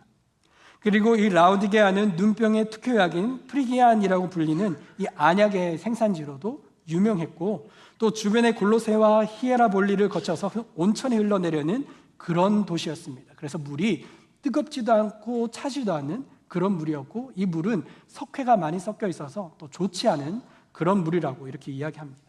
그리고 0.80 1.16
이 1.16 1.28
라우디게아는 1.28 2.16
눈병의 2.16 2.70
특효약인 2.70 3.46
프리기안이라고 3.46 4.28
불리는 4.28 4.76
이 4.98 5.06
안약의 5.14 5.78
생산지로도 5.78 6.62
유명했고 6.88 7.70
또 7.98 8.10
주변의 8.12 8.54
골로세와 8.56 9.24
히에라볼리를 9.24 10.06
거쳐서 10.08 10.50
온천이 10.74 11.16
흘러내려는 11.16 11.86
그런 12.18 12.66
도시였습니다. 12.66 13.32
그래서 13.36 13.56
물이 13.56 14.04
뜨겁지도 14.42 14.92
않고 14.92 15.48
차지도 15.48 15.94
않는 15.94 16.26
그런 16.48 16.76
물이었고 16.76 17.32
이 17.34 17.46
물은 17.46 17.84
석회가 18.06 18.58
많이 18.58 18.78
섞여 18.78 19.08
있어서 19.08 19.54
또 19.56 19.68
좋지 19.70 20.06
않은 20.08 20.42
그런 20.72 21.02
물이라고 21.02 21.48
이렇게 21.48 21.72
이야기합니다. 21.72 22.20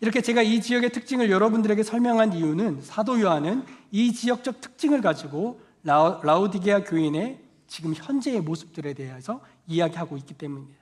이렇게 0.00 0.22
제가 0.22 0.40
이 0.40 0.62
지역의 0.62 0.90
특징을 0.92 1.30
여러분들에게 1.30 1.82
설명한 1.82 2.32
이유는 2.32 2.80
사도 2.80 3.20
요한은 3.20 3.64
이 3.90 4.12
지역적 4.12 4.62
특징을 4.62 5.02
가지고 5.02 5.60
라우디게아 5.82 6.84
교인의 6.84 7.38
지금 7.66 7.92
현재의 7.94 8.40
모습들에 8.40 8.94
대해서 8.94 9.40
이야기하고 9.66 10.16
있기 10.16 10.34
때문입니다. 10.34 10.80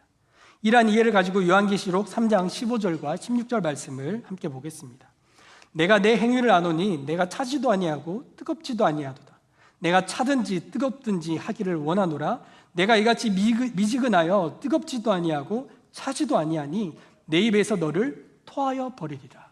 이러한 0.62 0.88
이해를 0.88 1.12
가지고 1.12 1.46
요한계시록 1.46 2.06
3장 2.06 2.46
15절과 2.46 3.16
16절 3.16 3.62
말씀을 3.62 4.22
함께 4.25 4.48
보겠습니다. 4.48 5.08
내가 5.72 5.98
내 5.98 6.16
행위를 6.16 6.50
아노니 6.50 7.04
내가 7.04 7.28
차지도 7.28 7.70
아니하고 7.70 8.25
뜨겁지도 8.37 8.87
아니하도다. 8.87 9.38
내가 9.80 10.06
차든지 10.06 10.70
뜨겁든지 10.70 11.37
하기를 11.37 11.76
원하노라. 11.76 12.40
내가 12.72 12.96
이같이 12.96 13.30
미지근하여 13.30 14.58
뜨겁지도 14.60 15.12
아니하고 15.12 15.70
차지도 15.92 16.38
아니하니 16.38 16.96
내 17.26 17.40
입에서 17.40 17.76
너를 17.76 18.27
토하여 18.49 18.95
버리리라. 18.97 19.47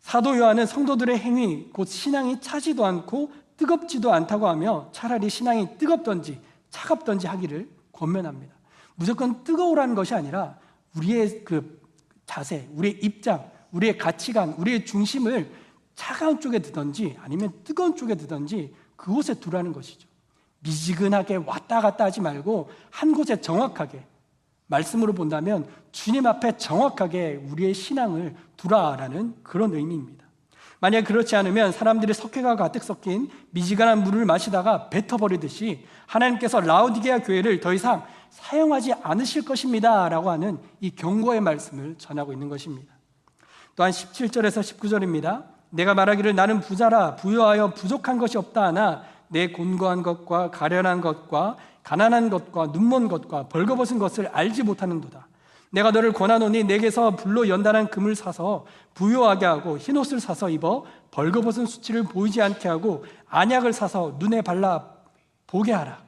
사도 0.00 0.38
요한은 0.38 0.66
성도들의 0.66 1.18
행위, 1.18 1.68
곧 1.72 1.86
신앙이 1.86 2.40
차지도 2.40 2.86
않고 2.86 3.32
뜨겁지도 3.56 4.12
않다고 4.12 4.48
하며 4.48 4.88
차라리 4.92 5.28
신앙이 5.28 5.76
뜨겁던지 5.78 6.40
차갑던지 6.70 7.26
하기를 7.26 7.68
권면합니다. 7.92 8.54
무조건 8.94 9.42
뜨거우라는 9.42 9.96
것이 9.96 10.14
아니라 10.14 10.58
우리의 10.96 11.44
그 11.44 11.82
자세, 12.24 12.68
우리의 12.72 13.00
입장, 13.02 13.50
우리의 13.72 13.98
가치관, 13.98 14.54
우리의 14.54 14.86
중심을 14.86 15.52
차가운 15.96 16.40
쪽에 16.40 16.60
두던지 16.60 17.16
아니면 17.20 17.52
뜨거운 17.64 17.96
쪽에 17.96 18.14
두던지 18.14 18.72
그곳에 18.94 19.34
두라는 19.34 19.72
것이죠. 19.72 20.06
미지근하게 20.60 21.36
왔다 21.36 21.80
갔다 21.80 22.04
하지 22.04 22.20
말고 22.20 22.70
한 22.90 23.12
곳에 23.12 23.40
정확하게 23.40 24.04
말씀으로 24.68 25.12
본다면 25.12 25.66
주님 25.92 26.26
앞에 26.26 26.56
정확하게 26.56 27.42
우리의 27.50 27.74
신앙을 27.74 28.36
두라라는 28.56 29.34
그런 29.42 29.74
의미입니다. 29.74 30.26
만약 30.80 31.02
그렇지 31.02 31.34
않으면 31.34 31.72
사람들이 31.72 32.14
석회가 32.14 32.54
가득 32.54 32.84
섞인 32.84 33.28
미지근한 33.50 34.04
물을 34.04 34.24
마시다가 34.24 34.88
뱉어버리듯이 34.90 35.84
하나님께서 36.06 36.60
라우디게아 36.60 37.20
교회를 37.20 37.60
더 37.60 37.74
이상 37.74 38.04
사용하지 38.30 38.92
않으실 39.02 39.44
것입니다. 39.44 40.08
라고 40.08 40.30
하는 40.30 40.58
이 40.80 40.90
경고의 40.90 41.40
말씀을 41.40 41.96
전하고 41.98 42.32
있는 42.32 42.48
것입니다. 42.48 42.94
또한 43.74 43.90
17절에서 43.90 44.60
19절입니다. 44.60 45.46
내가 45.70 45.94
말하기를 45.94 46.34
나는 46.34 46.60
부자라 46.60 47.16
부여하여 47.16 47.74
부족한 47.74 48.18
것이 48.18 48.38
없다 48.38 48.64
하나 48.64 49.02
내 49.28 49.48
곤고한 49.48 50.02
것과 50.02 50.50
가련한 50.50 51.00
것과 51.00 51.56
가난한 51.88 52.28
것과 52.28 52.66
눈먼 52.66 53.08
것과 53.08 53.48
벌거벗은 53.48 53.98
것을 53.98 54.26
알지 54.26 54.62
못하는도다. 54.62 55.26
내가 55.70 55.90
너를 55.90 56.12
권하노니 56.12 56.64
내게서 56.64 57.16
불로 57.16 57.48
연단한 57.48 57.88
금을 57.88 58.14
사서 58.14 58.66
부요하게 58.92 59.46
하고 59.46 59.78
흰옷을 59.78 60.20
사서 60.20 60.50
입어 60.50 60.84
벌거벗은 61.10 61.64
수치를 61.64 62.02
보이지 62.02 62.42
않게 62.42 62.68
하고 62.68 63.06
안약을 63.30 63.72
사서 63.72 64.16
눈에 64.18 64.42
발라 64.42 64.90
보게 65.46 65.72
하라. 65.72 66.02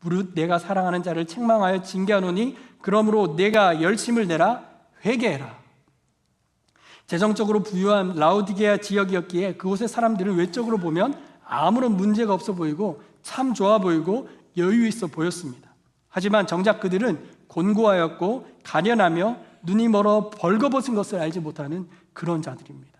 무릇 0.00 0.34
내가 0.34 0.58
사랑하는 0.58 1.02
자를 1.02 1.24
책망하여 1.24 1.80
징계하노니 1.80 2.58
그러므로 2.82 3.36
내가 3.36 3.80
열심을 3.80 4.26
내라 4.26 4.64
회개해라. 5.02 5.56
재정적으로 7.06 7.62
부유한 7.62 8.16
라우디게아 8.16 8.78
지역이었기에 8.78 9.54
그곳의 9.54 9.88
사람들은 9.88 10.34
외적으로 10.34 10.76
보면 10.76 11.18
아무런 11.42 11.96
문제가 11.96 12.34
없어 12.34 12.52
보이고 12.52 13.00
참 13.22 13.54
좋아 13.54 13.78
보이고 13.78 14.28
여유 14.56 14.86
있어 14.86 15.06
보였습니다. 15.06 15.74
하지만 16.08 16.46
정작 16.46 16.80
그들은 16.80 17.18
곤고하였고 17.48 18.46
가련하며 18.62 19.36
눈이 19.62 19.88
멀어 19.88 20.30
벌거벗은 20.30 20.94
것을 20.94 21.20
알지 21.20 21.40
못하는 21.40 21.88
그런 22.12 22.42
자들입니다. 22.42 22.96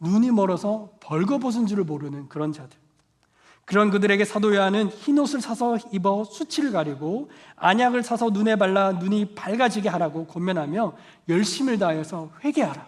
눈이 0.00 0.30
멀어서 0.32 0.90
벌거벗은 1.00 1.66
줄을 1.66 1.84
모르는 1.84 2.28
그런 2.28 2.52
자들. 2.52 2.76
그런 3.64 3.90
그들에게 3.90 4.24
사도 4.24 4.54
요한은 4.54 4.88
흰 4.88 5.18
옷을 5.18 5.40
사서 5.40 5.78
입어 5.92 6.24
수치를 6.24 6.72
가리고 6.72 7.30
안약을 7.56 8.02
사서 8.02 8.30
눈에 8.30 8.56
발라 8.56 8.92
눈이 8.92 9.34
밝아지게 9.34 9.88
하라고 9.88 10.26
권면하며 10.26 10.96
열심을 11.28 11.78
다해서 11.78 12.32
회개하라. 12.44 12.86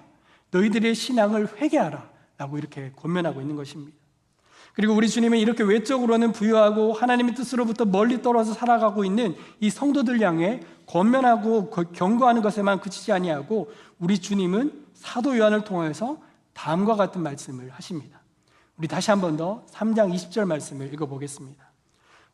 너희들의 0.51 0.95
신앙을 0.95 1.57
회개하라. 1.61 2.11
라고 2.37 2.59
이렇게 2.59 2.93
권면하고 2.97 3.41
있는 3.41 3.55
것입니다. 3.55 3.97
그리고 4.75 4.93
우리 4.95 5.09
주님은 5.09 5.39
이렇게 5.39 5.63
외적으로는 5.63 6.33
부유하고 6.33 6.93
하나님의 6.93 7.35
뜻으로부터 7.35 7.85
멀리 7.85 8.21
떨어져 8.23 8.53
살아가고 8.53 9.05
있는 9.05 9.37
이 9.61 9.71
성도들 9.71 10.21
향해 10.21 10.61
권면하고 10.87 11.71
경고하는 11.71 12.43
것에만 12.43 12.81
그치지 12.81 13.13
아니하고 13.13 13.71
우리 14.01 14.19
주님은 14.19 14.85
사도 14.95 15.39
요한을 15.39 15.63
통해서 15.65 16.19
다음과 16.55 16.97
같은 16.97 17.23
말씀을 17.23 17.71
하십니다. 17.71 18.21
우리 18.77 18.89
다시 18.89 19.11
한 19.11 19.21
번 19.21 19.37
더 19.37 19.65
3장 19.71 20.13
20절 20.13 20.45
말씀을 20.47 20.93
읽어 20.93 21.07
보겠습니다. 21.07 21.65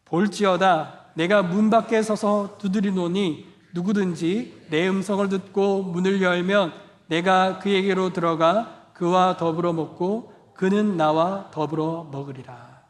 볼지어다 0.07 1.07
내가 1.15 1.43
문 1.43 1.69
밖에 1.71 2.03
서서 2.03 2.57
두드리노니 2.59 3.47
누구든지 3.75 4.67
내 4.71 4.89
음성을 4.89 5.29
듣고 5.29 5.83
문을 5.83 6.23
열면 6.23 6.73
내가 7.09 7.59
그에게로 7.59 8.13
들어가 8.13 8.87
그와 8.95 9.37
더불어 9.37 9.73
먹고 9.73 10.33
그는 10.61 10.99
나와 10.99 11.51
더불어 11.51 12.07
먹으리라. 12.13 12.83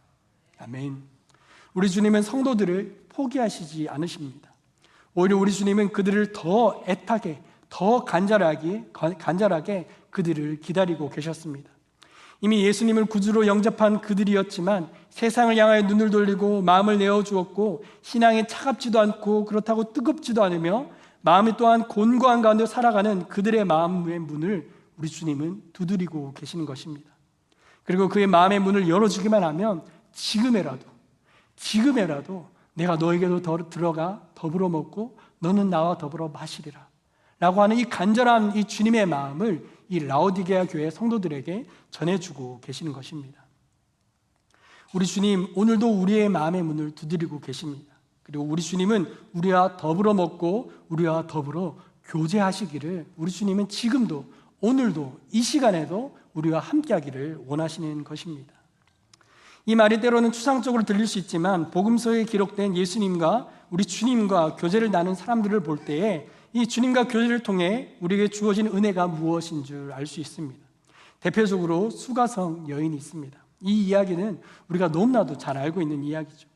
아멘. 0.58 1.04
우리 1.72 1.88
주님은 1.88 2.22
성도들을 2.22 3.04
포기하시지 3.10 3.88
않으십니다. 3.88 4.50
오히려 5.14 5.36
우리 5.36 5.52
주님은 5.52 5.92
그들을 5.92 6.32
더 6.32 6.82
애타게, 6.88 7.40
더 7.68 8.04
간절하게, 8.04 8.86
간절하게 8.92 9.88
그들을 10.10 10.58
기다리고 10.58 11.10
계셨습니다. 11.10 11.70
이미 12.40 12.64
예수님을 12.64 13.04
구주로 13.04 13.46
영접한 13.46 14.00
그들이었지만 14.00 14.90
세상을 15.10 15.56
향하여 15.56 15.82
눈을 15.82 16.10
돌리고 16.10 16.62
마음을 16.62 16.98
내어 16.98 17.22
주었고 17.22 17.84
신앙이 18.02 18.48
차갑지도 18.48 18.98
않고 18.98 19.44
그렇다고 19.44 19.92
뜨겁지도 19.92 20.42
않으며 20.42 20.88
마음이 21.20 21.52
또한 21.56 21.86
곤고한 21.86 22.42
가운데 22.42 22.66
살아가는 22.66 23.28
그들의 23.28 23.64
마음의 23.64 24.18
문을 24.18 24.68
우리 24.96 25.08
주님은 25.08 25.62
두드리고 25.72 26.32
계시는 26.34 26.66
것입니다. 26.66 27.09
그리고 27.90 28.08
그의 28.08 28.28
마음의 28.28 28.60
문을 28.60 28.88
열어주기만 28.88 29.42
하면 29.42 29.82
지금에라도 30.12 30.86
지금에라도 31.56 32.48
내가 32.72 32.94
너에게도 32.94 33.42
더 33.42 33.68
들어가 33.68 34.22
더불어 34.36 34.68
먹고 34.68 35.18
너는 35.40 35.70
나와 35.70 35.98
더불어 35.98 36.28
마시리라. 36.28 36.86
라고 37.40 37.62
하는 37.62 37.76
이 37.76 37.84
간절한 37.84 38.54
이 38.56 38.62
주님의 38.62 39.06
마음을 39.06 39.68
이 39.88 39.98
라오디게아 39.98 40.66
교회 40.66 40.88
성도들에게 40.88 41.66
전해주고 41.90 42.60
계시는 42.60 42.92
것입니다. 42.92 43.44
우리 44.94 45.04
주님 45.04 45.48
오늘도 45.56 45.90
우리의 45.90 46.28
마음의 46.28 46.62
문을 46.62 46.92
두드리고 46.92 47.40
계십니다. 47.40 47.92
그리고 48.22 48.44
우리 48.44 48.62
주님은 48.62 49.12
우리와 49.32 49.76
더불어 49.76 50.14
먹고 50.14 50.70
우리와 50.90 51.26
더불어 51.26 51.76
교제하시기를 52.04 53.06
우리 53.16 53.32
주님은 53.32 53.68
지금도 53.68 54.26
오늘도 54.60 55.18
이 55.32 55.42
시간에도 55.42 56.19
우리와 56.34 56.60
함께하기를 56.60 57.44
원하시는 57.46 58.04
것입니다. 58.04 58.52
이 59.66 59.74
말이 59.74 60.00
때로는 60.00 60.32
추상적으로 60.32 60.84
들릴 60.84 61.06
수 61.06 61.18
있지만 61.18 61.70
복음서에 61.70 62.24
기록된 62.24 62.76
예수님과 62.76 63.48
우리 63.70 63.84
주님과 63.84 64.56
교제를 64.56 64.90
나눈 64.90 65.14
사람들을 65.14 65.60
볼 65.60 65.78
때에 65.84 66.28
이 66.52 66.66
주님과 66.66 67.04
교제를 67.04 67.42
통해 67.42 67.96
우리에게 68.00 68.28
주어진 68.28 68.66
은혜가 68.66 69.06
무엇인 69.06 69.62
줄 69.62 69.92
알 69.92 70.06
수 70.06 70.20
있습니다. 70.20 70.58
대표적으로 71.20 71.90
수가성 71.90 72.68
여인이 72.68 72.96
있습니다. 72.96 73.38
이 73.62 73.86
이야기는 73.86 74.40
우리가 74.68 74.88
너무나도 74.88 75.36
잘 75.36 75.58
알고 75.58 75.82
있는 75.82 76.02
이야기죠. 76.02 76.48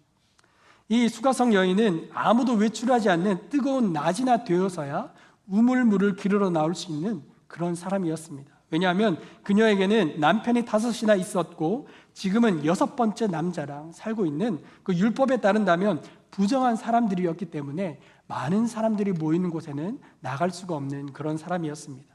이 0.88 1.08
수가성 1.08 1.52
여인은 1.54 2.10
아무도 2.12 2.54
외출하지 2.54 3.10
않는 3.10 3.50
뜨거운 3.50 3.92
낮이나 3.92 4.44
되어서야 4.44 5.12
우물물을 5.46 6.16
기르러 6.16 6.50
나올 6.50 6.74
수 6.74 6.90
있는 6.90 7.22
그런 7.46 7.74
사람이었습니다. 7.74 8.53
왜냐하면 8.74 9.18
그녀에게는 9.44 10.18
남편이 10.18 10.64
다섯이나 10.64 11.14
있었고 11.14 11.86
지금은 12.12 12.64
여섯 12.64 12.96
번째 12.96 13.28
남자랑 13.28 13.92
살고 13.92 14.26
있는 14.26 14.58
그 14.82 14.92
율법에 14.92 15.40
따른다면 15.40 16.02
부정한 16.32 16.74
사람들이었기 16.74 17.52
때문에 17.52 18.00
많은 18.26 18.66
사람들이 18.66 19.12
모이는 19.12 19.50
곳에는 19.50 20.00
나갈 20.18 20.50
수가 20.50 20.74
없는 20.74 21.12
그런 21.12 21.36
사람이었습니다. 21.36 22.12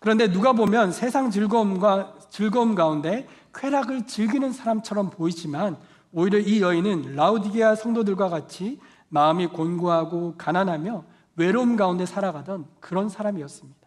그런데 0.00 0.30
누가 0.30 0.52
보면 0.52 0.92
세상 0.92 1.30
즐거움과 1.30 2.18
즐거움 2.28 2.74
가운데 2.74 3.26
쾌락을 3.54 4.06
즐기는 4.06 4.52
사람처럼 4.52 5.08
보이지만 5.08 5.78
오히려 6.12 6.38
이 6.38 6.60
여인은 6.60 7.14
라우디게아 7.14 7.74
성도들과 7.74 8.28
같이 8.28 8.78
마음이 9.08 9.46
곤고하고 9.46 10.34
가난하며 10.36 11.04
외로움 11.36 11.76
가운데 11.76 12.04
살아가던 12.04 12.66
그런 12.80 13.08
사람이었습니다. 13.08 13.79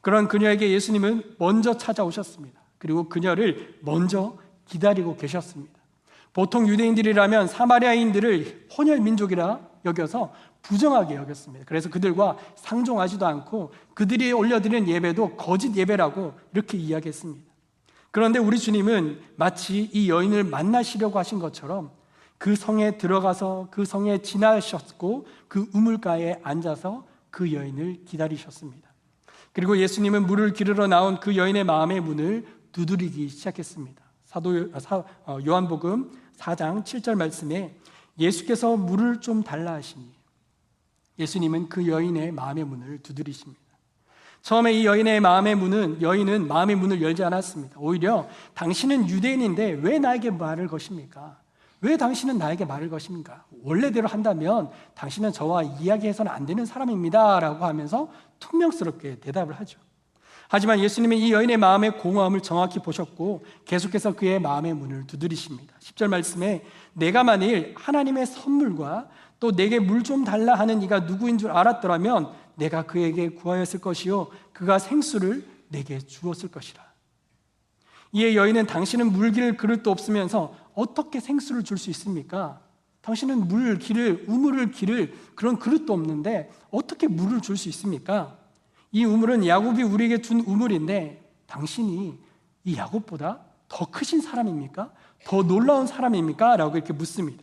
그런 0.00 0.28
그녀에게 0.28 0.70
예수님은 0.70 1.36
먼저 1.38 1.76
찾아오셨습니다. 1.76 2.60
그리고 2.78 3.08
그녀를 3.08 3.78
먼저 3.80 4.36
기다리고 4.66 5.16
계셨습니다. 5.16 5.78
보통 6.32 6.68
유대인들이라면 6.68 7.48
사마리아인들을 7.48 8.68
혼혈 8.76 9.00
민족이라 9.00 9.60
여겨서 9.84 10.32
부정하게 10.62 11.16
여겼습니다. 11.16 11.64
그래서 11.66 11.88
그들과 11.88 12.36
상종하지도 12.56 13.26
않고 13.26 13.72
그들이 13.94 14.32
올려드리는 14.32 14.88
예배도 14.88 15.36
거짓 15.36 15.74
예배라고 15.74 16.34
이렇게 16.52 16.78
이야기했습니다. 16.78 17.48
그런데 18.10 18.38
우리 18.38 18.58
주님은 18.58 19.20
마치 19.36 19.90
이 19.92 20.10
여인을 20.10 20.44
만나시려고 20.44 21.18
하신 21.18 21.38
것처럼 21.38 21.90
그 22.38 22.54
성에 22.54 22.98
들어가서 22.98 23.68
그 23.70 23.84
성에 23.84 24.22
지나셨고 24.22 25.26
그 25.48 25.68
우물가에 25.74 26.40
앉아서 26.42 27.04
그 27.30 27.52
여인을 27.52 28.04
기다리셨습니다. 28.04 28.87
그리고 29.58 29.76
예수님은 29.76 30.28
물을 30.28 30.52
기르러 30.52 30.86
나온 30.86 31.18
그 31.18 31.34
여인의 31.34 31.64
마음의 31.64 32.00
문을 32.00 32.46
두드리기 32.70 33.28
시작했습니다. 33.28 34.00
사도 34.24 34.52
어, 35.26 35.38
요한복음 35.44 36.12
4장 36.36 36.84
7절 36.84 37.16
말씀에 37.16 37.74
예수께서 38.20 38.76
물을 38.76 39.20
좀 39.20 39.42
달라 39.42 39.72
하시니 39.72 40.14
예수님은 41.18 41.70
그 41.70 41.88
여인의 41.88 42.30
마음의 42.30 42.66
문을 42.66 42.98
두드리십니다. 43.02 43.60
처음에 44.42 44.74
이 44.74 44.86
여인의 44.86 45.18
마음의 45.18 45.56
문은 45.56 46.02
여인은 46.02 46.46
마음의 46.46 46.76
문을 46.76 47.02
열지 47.02 47.24
않았습니다. 47.24 47.80
오히려 47.80 48.28
당신은 48.54 49.08
유대인인데 49.08 49.80
왜 49.82 49.98
나에게 49.98 50.30
말을 50.30 50.68
것입니까? 50.68 51.36
왜 51.80 51.96
당신은 51.96 52.38
나에게 52.38 52.64
말을 52.64 52.90
것입니까? 52.90 53.44
원래대로 53.62 54.08
한다면 54.08 54.70
당신은 54.94 55.32
저와 55.32 55.62
이야기해서는 55.62 56.30
안 56.30 56.44
되는 56.44 56.66
사람입니다. 56.66 57.40
라고 57.40 57.64
하면서 57.64 58.10
퉁명스럽게 58.40 59.20
대답을 59.20 59.54
하죠. 59.60 59.78
하지만 60.48 60.80
예수님은 60.80 61.16
이 61.18 61.32
여인의 61.32 61.58
마음의 61.58 61.98
공허함을 61.98 62.40
정확히 62.40 62.78
보셨고 62.78 63.44
계속해서 63.66 64.14
그의 64.14 64.40
마음의 64.40 64.74
문을 64.74 65.06
두드리십니다. 65.06 65.74
10절 65.78 66.08
말씀에 66.08 66.64
내가 66.94 67.22
만일 67.22 67.74
하나님의 67.76 68.26
선물과 68.26 69.08
또 69.40 69.52
내게 69.52 69.78
물 69.78 70.02
좀 70.02 70.24
달라 70.24 70.54
하는 70.54 70.82
이가 70.82 71.00
누구인 71.00 71.38
줄 71.38 71.50
알았더라면 71.50 72.32
내가 72.56 72.86
그에게 72.86 73.28
구하였을 73.28 73.80
것이요 73.80 74.28
그가 74.52 74.78
생수를 74.78 75.46
내게 75.68 75.98
주었을 75.98 76.50
것이라. 76.50 76.82
이에 78.12 78.34
여인은 78.34 78.66
당신은 78.66 79.12
물기를 79.12 79.58
그릇도 79.58 79.90
없으면서 79.90 80.54
어떻게 80.78 81.18
생수를 81.18 81.64
줄 81.64 81.76
수 81.76 81.90
있습니까? 81.90 82.60
당신은 83.00 83.48
물 83.48 83.78
길을 83.78 84.26
우물을 84.28 84.70
길을 84.70 85.12
그런 85.34 85.58
그릇도 85.58 85.92
없는데 85.92 86.52
어떻게 86.70 87.08
물을 87.08 87.40
줄 87.40 87.56
수 87.56 87.68
있습니까? 87.70 88.36
이 88.92 89.04
우물은 89.04 89.44
야곱이 89.44 89.82
우리에게 89.82 90.22
준 90.22 90.40
우물인데 90.40 91.20
당신이 91.46 92.16
이 92.64 92.76
야곱보다 92.76 93.40
더 93.66 93.86
크신 93.90 94.20
사람입니까? 94.20 94.92
더 95.24 95.42
놀라운 95.42 95.88
사람입니까? 95.88 96.56
라고 96.56 96.76
이렇게 96.76 96.92
묻습니다. 96.92 97.42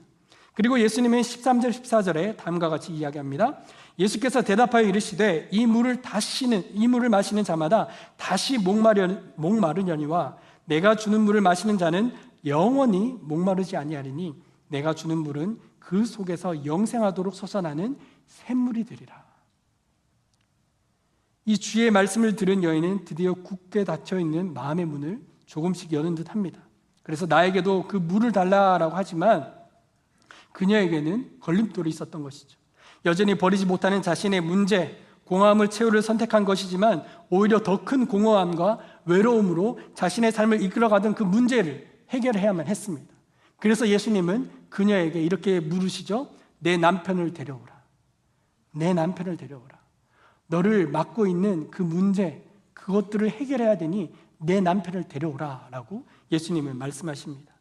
그리고 0.54 0.80
예수님은 0.80 1.20
13절 1.20 1.72
14절에 1.72 2.38
다음과 2.38 2.70
같이 2.70 2.94
이야기합니다. 2.94 3.58
예수께서 4.00 4.44
대답하여 4.44 4.84
이르시되 4.88 5.50
이 5.52 5.66
물을 5.66 6.02
다시는 6.02 6.64
이 6.74 6.88
물을 6.88 7.10
마시는 7.10 7.44
자마다 7.44 7.90
다시 8.16 8.58
목마르 8.58 9.34
목마르려니와 9.36 10.38
내가 10.66 10.96
주는 10.96 11.20
물을 11.20 11.42
마시는 11.42 11.78
자는 11.78 12.14
영원히 12.46 13.18
목마르지 13.22 13.76
아니하리니 13.76 14.36
내가 14.68 14.94
주는 14.94 15.18
물은 15.18 15.60
그 15.80 16.06
속에서 16.06 16.66
영생하도록 16.66 17.34
솟아나는 17.34 17.98
샘물이 18.28 18.86
되리라. 18.86 19.26
이 21.46 21.58
주의 21.58 21.92
말씀을 21.92 22.36
들은 22.36 22.64
여인은 22.64 23.06
드디어 23.06 23.34
굳게 23.34 23.84
닫혀 23.84 24.20
있는 24.20 24.54
마음의 24.54 24.86
문을 24.86 25.22
조금씩 25.46 25.94
여는 25.94 26.16
듯 26.16 26.32
합니다. 26.32 26.60
그래서 27.04 27.28
나에게도 27.28 27.88
그 27.88 27.98
물을 27.98 28.32
달라라고 28.32 28.96
하지만 28.96 29.54
그녀에게는 30.54 31.40
걸림돌이 31.40 31.90
있었던 31.90 32.24
것이죠. 32.24 32.58
여전히 33.06 33.36
버리지 33.36 33.68
못하는 33.68 34.02
자신의 34.02 34.42
문제, 34.42 35.00
공허함을 35.26 35.70
채우를 35.70 36.02
선택한 36.02 36.46
것이지만 36.46 37.04
오히려 37.30 37.62
더 37.62 37.86
큰 37.86 38.08
공허함과 38.08 38.80
외로움으로 39.06 39.80
자신의 39.94 40.32
삶을 40.32 40.64
이끌어가던 40.64 41.14
그 41.14 41.24
문제를 41.24 41.95
해결해야만 42.16 42.68
했습니다. 42.68 43.14
그래서 43.58 43.88
예수님은 43.88 44.50
그녀에게 44.70 45.22
이렇게 45.22 45.60
물으시죠. 45.60 46.30
내 46.60 46.78
남편을 46.78 47.34
데려오라. 47.34 47.74
내 48.72 48.94
남편을 48.94 49.38
데려오라. 49.38 49.80
너를 50.48 50.88
맡고 50.88 51.28
있는 51.28 51.72
그 51.72 51.82
문제, 51.82 52.46
그것들을 52.74 53.30
해결해야 53.30 53.78
되니 53.78 54.14
내 54.38 54.62
남편을 54.62 55.08
데려오라. 55.08 55.70
라고 55.72 56.06
예수님은 56.32 56.78
말씀하십니다. 56.78 57.54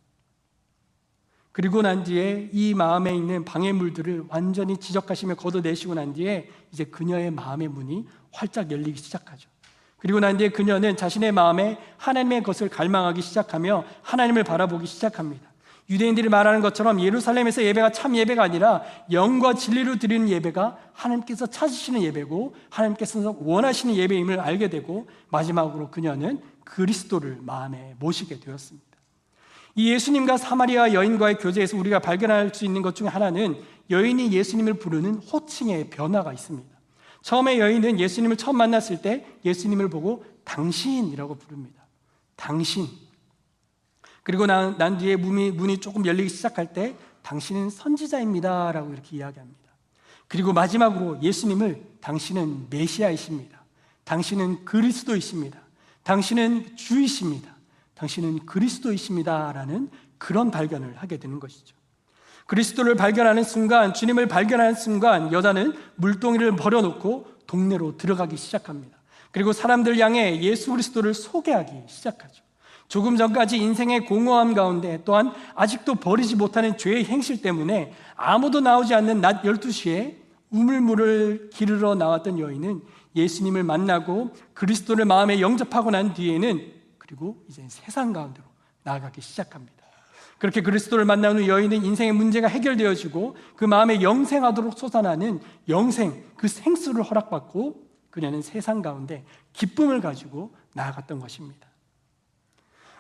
그리고 1.52 1.82
난 1.82 2.02
뒤에 2.02 2.50
이 2.52 2.74
마음에 2.74 3.14
있는 3.14 3.44
방해물들을 3.44 4.24
완전히 4.28 4.76
지적하시며 4.76 5.36
걷어내시고 5.36 5.94
난 5.94 6.12
뒤에 6.12 6.50
이제 6.72 6.84
그녀의 6.84 7.30
마음의 7.30 7.68
문이 7.68 8.08
활짝 8.32 8.72
열리기 8.72 9.00
시작하죠. 9.00 9.48
그리고 10.04 10.20
난 10.20 10.36
뒤에 10.36 10.50
그녀는 10.50 10.98
자신의 10.98 11.32
마음에 11.32 11.78
하나님의 11.96 12.42
것을 12.42 12.68
갈망하기 12.68 13.22
시작하며 13.22 13.84
하나님을 14.02 14.44
바라보기 14.44 14.86
시작합니다. 14.86 15.50
유대인들이 15.88 16.28
말하는 16.28 16.60
것처럼 16.60 17.00
예루살렘에서 17.00 17.62
예배가 17.62 17.90
참 17.92 18.14
예배가 18.14 18.42
아니라 18.42 18.82
영과 19.12 19.54
진리로 19.54 19.96
드리는 19.96 20.28
예배가 20.28 20.76
하나님께서 20.92 21.46
찾으시는 21.46 22.02
예배고 22.02 22.54
하나님께서 22.68 23.34
원하시는 23.38 23.94
예배임을 23.94 24.40
알게 24.40 24.68
되고 24.68 25.08
마지막으로 25.30 25.90
그녀는 25.90 26.42
그리스도를 26.64 27.38
마음에 27.40 27.94
모시게 27.98 28.40
되었습니다. 28.40 28.86
이 29.74 29.90
예수님과 29.90 30.36
사마리아 30.36 30.92
여인과의 30.92 31.38
교제에서 31.38 31.78
우리가 31.78 32.00
발견할 32.00 32.50
수 32.52 32.66
있는 32.66 32.82
것 32.82 32.94
중에 32.94 33.08
하나는 33.08 33.56
여인이 33.88 34.32
예수님을 34.32 34.74
부르는 34.74 35.14
호칭의 35.14 35.88
변화가 35.88 36.34
있습니다. 36.34 36.73
처음에 37.24 37.58
여인은 37.58 38.00
예수님을 38.00 38.36
처음 38.36 38.58
만났을 38.58 39.00
때 39.00 39.26
예수님을 39.46 39.88
보고 39.88 40.26
당신이라고 40.44 41.36
부릅니다. 41.36 41.86
당신. 42.36 42.86
그리고 44.22 44.44
난, 44.44 44.76
난 44.76 44.98
뒤에 44.98 45.16
문이, 45.16 45.52
문이 45.52 45.78
조금 45.78 46.04
열리기 46.04 46.28
시작할 46.28 46.74
때 46.74 46.94
당신은 47.22 47.70
선지자입니다. 47.70 48.72
라고 48.72 48.92
이렇게 48.92 49.16
이야기합니다. 49.16 49.58
그리고 50.28 50.52
마지막으로 50.52 51.22
예수님을 51.22 51.96
당신은 52.02 52.66
메시아이십니다. 52.68 53.64
당신은 54.04 54.66
그리스도이십니다. 54.66 55.58
당신은 56.02 56.76
주이십니다. 56.76 57.56
당신은 57.94 58.44
그리스도이십니다. 58.44 59.50
라는 59.54 59.90
그런 60.18 60.50
발견을 60.50 60.96
하게 60.96 61.16
되는 61.16 61.40
것이죠. 61.40 61.74
그리스도를 62.46 62.94
발견하는 62.94 63.42
순간, 63.42 63.94
주님을 63.94 64.28
발견하는 64.28 64.74
순간, 64.74 65.32
여자는 65.32 65.74
물동이를 65.96 66.56
버려놓고 66.56 67.26
동네로 67.46 67.96
들어가기 67.96 68.36
시작합니다. 68.36 68.98
그리고 69.30 69.52
사람들 69.52 69.98
향해 69.98 70.40
예수 70.42 70.70
그리스도를 70.70 71.14
소개하기 71.14 71.72
시작하죠. 71.86 72.44
조금 72.88 73.16
전까지 73.16 73.56
인생의 73.56 74.06
공허함 74.06 74.54
가운데 74.54 75.00
또한 75.04 75.32
아직도 75.54 75.96
버리지 75.96 76.36
못하는 76.36 76.76
죄의 76.76 77.04
행실 77.06 77.42
때문에 77.42 77.92
아무도 78.14 78.60
나오지 78.60 78.94
않는 78.94 79.20
낮 79.20 79.42
12시에 79.42 80.16
우물물을 80.50 81.50
기르러 81.52 81.94
나왔던 81.94 82.38
여인은 82.38 82.82
예수님을 83.16 83.64
만나고 83.64 84.34
그리스도를 84.52 85.04
마음에 85.04 85.40
영접하고 85.40 85.90
난 85.90 86.14
뒤에는 86.14 86.72
그리고 86.98 87.42
이제 87.48 87.64
세상 87.68 88.12
가운데로 88.12 88.44
나아가기 88.82 89.20
시작합니다. 89.20 89.83
그렇게 90.38 90.60
그리스도를 90.60 91.04
만난 91.04 91.38
후 91.38 91.48
여인은 91.48 91.84
인생의 91.84 92.12
문제가 92.12 92.48
해결되어지고 92.48 93.36
그 93.56 93.64
마음에 93.64 94.02
영생하도록 94.02 94.78
솟아나는 94.78 95.40
영생, 95.68 96.24
그 96.36 96.48
생수를 96.48 97.02
허락받고 97.02 97.82
그녀는 98.10 98.42
세상 98.42 98.82
가운데 98.82 99.24
기쁨을 99.52 100.00
가지고 100.00 100.54
나아갔던 100.74 101.20
것입니다. 101.20 101.68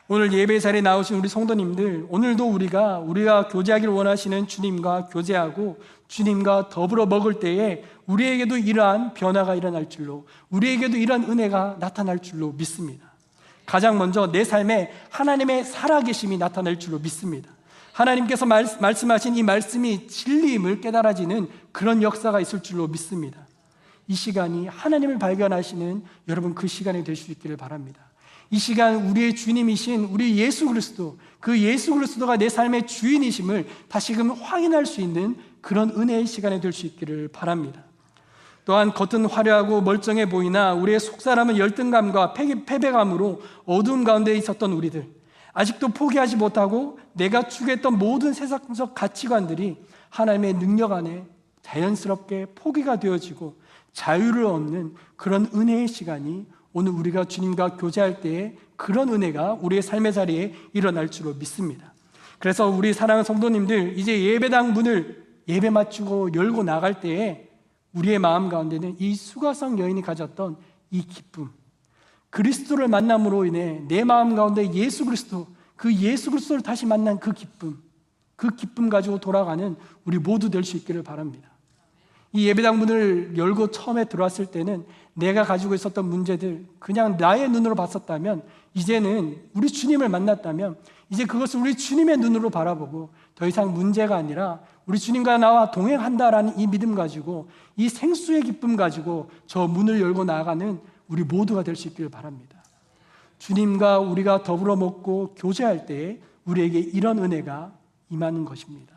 오늘 0.06 0.34
예배 0.34 0.58
자리에 0.58 0.82
나오신 0.82 1.16
우리 1.16 1.28
성도님들, 1.28 2.08
오늘도 2.10 2.46
우리가 2.46 2.98
우리가 2.98 3.48
교제하기를 3.48 3.92
원하시는 3.92 4.46
주님과 4.46 5.06
교제하고 5.06 5.78
주님과 6.08 6.68
더불어 6.68 7.06
먹을 7.06 7.40
때에 7.40 7.82
우리에게도 8.06 8.58
이러한 8.58 9.14
변화가 9.14 9.54
일어날 9.54 9.88
줄로, 9.88 10.26
우리에게도 10.50 10.98
이러한 10.98 11.24
은혜가 11.24 11.78
나타날 11.80 12.18
줄로 12.18 12.52
믿습니다. 12.52 13.13
가장 13.66 13.98
먼저 13.98 14.30
내 14.30 14.44
삶에 14.44 14.92
하나님의 15.10 15.64
살아계심이 15.64 16.38
나타날 16.38 16.78
줄로 16.78 16.98
믿습니다. 16.98 17.50
하나님께서 17.92 18.44
말, 18.44 18.66
말씀하신 18.80 19.36
이 19.36 19.42
말씀이 19.42 20.08
진리임을 20.08 20.80
깨달아지는 20.80 21.48
그런 21.72 22.02
역사가 22.02 22.40
있을 22.40 22.62
줄로 22.62 22.88
믿습니다. 22.88 23.46
이 24.08 24.14
시간이 24.14 24.66
하나님을 24.66 25.18
발견하시는 25.18 26.02
여러분 26.28 26.54
그 26.54 26.66
시간이 26.66 27.04
될 27.04 27.16
수 27.16 27.30
있기를 27.30 27.56
바랍니다. 27.56 28.00
이 28.50 28.58
시간 28.58 29.08
우리의 29.08 29.34
주님이신 29.34 30.04
우리 30.04 30.36
예수 30.36 30.66
그리스도, 30.66 31.18
그 31.40 31.58
예수 31.58 31.94
그리스도가 31.94 32.36
내 32.36 32.48
삶의 32.48 32.86
주인이심을 32.86 33.66
다시금 33.88 34.32
확인할 34.32 34.86
수 34.86 35.00
있는 35.00 35.36
그런 35.60 35.90
은혜의 35.90 36.26
시간이 36.26 36.60
될 36.60 36.72
수 36.72 36.86
있기를 36.86 37.28
바랍니다. 37.28 37.82
또한 38.64 38.92
겉은 38.92 39.26
화려하고 39.26 39.82
멀쩡해 39.82 40.28
보이나 40.28 40.72
우리의 40.72 40.98
속사람은 40.98 41.58
열등감과 41.58 42.32
패배감으로 42.32 43.42
어두움 43.66 44.04
가운데 44.04 44.34
있었던 44.36 44.72
우리들. 44.72 45.06
아직도 45.52 45.88
포기하지 45.88 46.36
못하고 46.36 46.98
내가 47.12 47.48
추구했던 47.48 47.98
모든 47.98 48.32
세상적 48.32 48.94
가치관들이 48.94 49.76
하나님의 50.10 50.54
능력 50.54 50.92
안에 50.92 51.24
자연스럽게 51.62 52.48
포기가 52.54 52.98
되어지고 52.98 53.56
자유를 53.92 54.44
얻는 54.44 54.94
그런 55.16 55.48
은혜의 55.54 55.88
시간이 55.88 56.46
오늘 56.72 56.92
우리가 56.92 57.24
주님과 57.24 57.76
교제할 57.76 58.20
때에 58.20 58.56
그런 58.76 59.08
은혜가 59.10 59.58
우리의 59.60 59.80
삶의 59.82 60.12
자리에 60.12 60.54
일어날 60.72 61.08
줄로 61.08 61.34
믿습니다. 61.34 61.92
그래서 62.40 62.68
우리 62.68 62.92
사랑하는 62.92 63.24
성도님들 63.24 63.96
이제 63.96 64.24
예배당 64.24 64.72
문을 64.72 65.24
예배 65.46 65.70
마치고 65.70 66.34
열고 66.34 66.64
나갈 66.64 67.00
때에 67.00 67.48
우리의 67.94 68.18
마음 68.18 68.48
가운데는 68.48 68.96
이 68.98 69.14
수가성 69.14 69.78
여인이 69.78 70.02
가졌던 70.02 70.56
이 70.90 71.06
기쁨, 71.06 71.50
그리스도를 72.30 72.88
만남으로 72.88 73.44
인해 73.46 73.82
내 73.88 74.04
마음 74.04 74.34
가운데 74.34 74.72
예수 74.72 75.04
그리스도, 75.04 75.46
그 75.76 75.94
예수 75.94 76.30
그리스도를 76.30 76.62
다시 76.62 76.86
만난 76.86 77.18
그 77.18 77.32
기쁨, 77.32 77.82
그 78.36 78.54
기쁨 78.56 78.88
가지고 78.88 79.18
돌아가는 79.18 79.76
우리 80.04 80.18
모두 80.18 80.50
될 80.50 80.64
수 80.64 80.76
있기를 80.76 81.02
바랍니다. 81.02 81.48
이 82.32 82.48
예배당 82.48 82.80
문을 82.80 83.36
열고 83.36 83.70
처음에 83.70 84.06
들어왔을 84.06 84.46
때는 84.46 84.84
내가 85.14 85.44
가지고 85.44 85.74
있었던 85.76 86.04
문제들 86.04 86.66
그냥 86.80 87.16
나의 87.16 87.48
눈으로 87.48 87.76
봤었다면 87.76 88.42
이제는 88.74 89.40
우리 89.54 89.68
주님을 89.68 90.08
만났다면 90.08 90.76
이제 91.10 91.24
그것을 91.24 91.60
우리 91.60 91.76
주님의 91.76 92.16
눈으로 92.16 92.50
바라보고 92.50 93.10
더 93.36 93.46
이상 93.46 93.72
문제가 93.72 94.16
아니라 94.16 94.60
우리 94.86 94.98
주님과 94.98 95.38
나와 95.38 95.70
동행한다라는 95.70 96.58
이 96.58 96.66
믿음 96.66 96.94
가지고 96.94 97.48
이 97.76 97.88
생수의 97.88 98.42
기쁨 98.42 98.76
가지고 98.76 99.30
저 99.46 99.66
문을 99.66 100.00
열고 100.00 100.24
나아가는 100.24 100.80
우리 101.08 101.22
모두가 101.22 101.62
될 101.62 101.76
수 101.76 101.88
있기를 101.88 102.10
바랍니다. 102.10 102.62
주님과 103.38 103.98
우리가 103.98 104.42
더불어 104.42 104.76
먹고 104.76 105.34
교제할 105.36 105.86
때 105.86 106.20
우리에게 106.44 106.78
이런 106.78 107.18
은혜가 107.18 107.72
임하는 108.10 108.44
것입니다. 108.44 108.94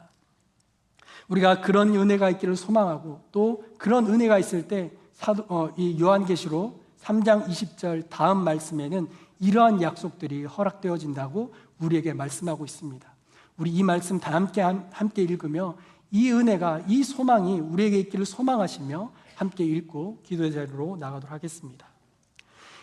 우리가 1.27 1.61
그런 1.61 1.93
은혜가 1.95 2.29
있기를 2.31 2.55
소망하고 2.55 3.21
또 3.31 3.63
그런 3.77 4.07
은혜가 4.07 4.39
있을 4.39 4.67
때 4.67 4.91
사도, 5.13 5.43
어, 5.49 5.73
이 5.75 5.99
요한계시록 5.99 6.85
3장 7.01 7.47
20절 7.47 8.09
다음 8.09 8.43
말씀에는 8.43 9.07
이러한 9.39 9.81
약속들이 9.81 10.45
허락되어진다고 10.45 11.53
우리에게 11.79 12.13
말씀하고 12.13 12.65
있습니다. 12.65 13.16
우리 13.57 13.71
이 13.71 13.83
말씀 13.83 14.19
다 14.19 14.33
함께 14.33 14.61
함께 14.61 15.23
읽으며 15.23 15.75
이 16.11 16.31
은혜가 16.31 16.83
이 16.87 17.03
소망이 17.03 17.59
우리에게 17.59 17.99
있기를 17.99 18.25
소망하시며 18.25 19.11
함께 19.35 19.63
읽고 19.65 20.19
기도의 20.23 20.51
자리로 20.51 20.97
나가도록 20.99 21.31
하겠습니다. 21.31 21.87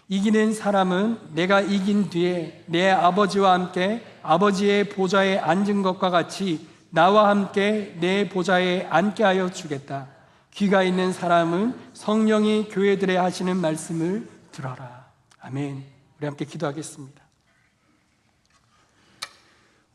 이기는 0.08 0.52
사람은 0.52 1.18
내가 1.34 1.60
이긴 1.60 2.10
뒤에 2.10 2.64
내 2.66 2.90
아버지와 2.90 3.54
함께 3.54 4.04
아버지의 4.22 4.90
보좌에 4.90 5.38
앉은 5.38 5.82
것과 5.82 6.10
같이 6.10 6.68
나와 6.90 7.30
함께 7.30 7.96
내 8.00 8.28
보좌에 8.28 8.86
앉게 8.86 9.24
하여 9.24 9.50
주겠다. 9.50 10.08
귀가 10.52 10.82
있는 10.82 11.12
사람은 11.12 11.74
성령이 11.94 12.68
교회들에 12.68 13.16
하시는 13.16 13.56
말씀을 13.56 14.28
들어라. 14.52 15.06
아멘. 15.40 15.82
우리 16.18 16.26
함께 16.26 16.44
기도하겠습니다. 16.44 17.23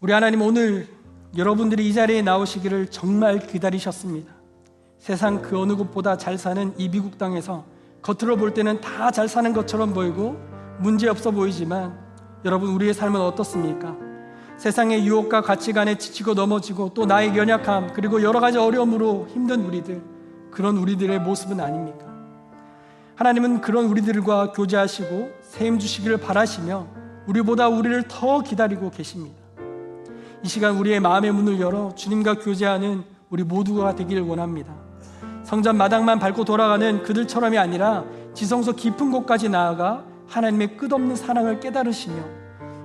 우리 0.02 0.14
하나님 0.14 0.42
오늘 0.42 0.88
여러분들이 1.36 1.90
이 1.90 1.94
자리에 1.94 2.22
나오시기를 2.22 2.88
정말 2.88 3.40
기다리셨습니다. 3.46 4.34
세상 4.98 5.42
그 5.42 5.60
어느 5.60 5.76
곳보다 5.76 6.16
잘 6.18 6.38
사는 6.38 6.74
이 6.78 6.88
미국 6.90 7.18
땅에서 7.18 7.66
겉으로 8.02 8.38
볼 8.38 8.54
때는 8.54 8.80
다 8.80 9.12
잘 9.12 9.28
사는 9.28 9.52
것처럼 9.52 9.94
보이고 9.94 10.40
문제 10.80 11.10
없어 11.10 11.32
보이지만 11.32 12.00
여러분 12.46 12.70
우리의 12.70 12.94
삶은 12.94 13.20
어떻습니까? 13.20 13.98
세상의 14.58 15.06
유혹과 15.06 15.42
가치관에 15.42 15.98
지치고 15.98 16.34
넘어지고 16.34 16.94
또 16.94 17.06
나의 17.06 17.36
연약함 17.36 17.92
그리고 17.94 18.22
여러 18.22 18.40
가지 18.40 18.58
어려움으로 18.58 19.28
힘든 19.30 19.66
우리들 19.66 20.02
그런 20.50 20.78
우리들의 20.78 21.20
모습은 21.20 21.60
아닙니까? 21.60 22.06
하나님은 23.16 23.60
그런 23.60 23.86
우리들과 23.88 24.54
교제하시고 24.54 25.30
세임 25.42 25.78
주시기를 25.78 26.20
바라시며 26.20 26.88
우리보다 27.28 27.68
우리를 27.68 28.04
더 28.08 28.42
기다리고 28.42 28.92
계십니다. 28.92 29.39
이 30.44 30.48
시간 30.48 30.78
우리의 30.78 31.00
마음의 31.00 31.32
문을 31.32 31.60
열어 31.60 31.94
주님과 31.96 32.36
교제하는 32.36 33.04
우리 33.30 33.44
모두가 33.44 33.96
되기를 33.96 34.24
원합니다. 34.24 34.74
성전 35.44 35.78
마당만 35.78 36.20
밟고 36.20 36.46
돌아가는 36.46 37.04
그들처럼이 37.04 37.58
아니라 37.58 38.06
지성소 38.34 38.74
깊은 38.74 39.12
곳까지 39.12 39.50
나아가 39.50 40.04
하나님의 40.28 40.78
끝없는 40.78 41.16
사랑을 41.16 41.60
깨달으시며 41.60 42.16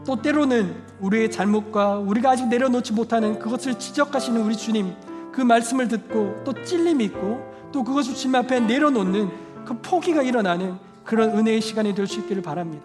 또 0.06 0.20
때로는 0.20 0.74
우리의 1.00 1.30
잘못과 1.30 1.98
우리가 1.98 2.30
아직 2.30 2.48
내려놓지 2.48 2.92
못하는 2.92 3.38
그것을 3.38 3.78
지적하시는 3.78 4.40
우리 4.40 4.56
주님 4.56 4.94
그 5.32 5.40
말씀을 5.40 5.88
듣고 5.88 6.42
또 6.44 6.52
찔림이 6.64 7.04
있고 7.04 7.40
또 7.72 7.84
그것을 7.84 8.14
주님 8.14 8.34
앞에 8.36 8.60
내려놓는 8.60 9.30
그 9.64 9.78
포기가 9.80 10.22
일어나는 10.22 10.76
그런 11.04 11.30
은혜의 11.38 11.60
시간이 11.60 11.94
될 11.94 12.06
수 12.06 12.20
있기를 12.20 12.42
바랍니다. 12.42 12.84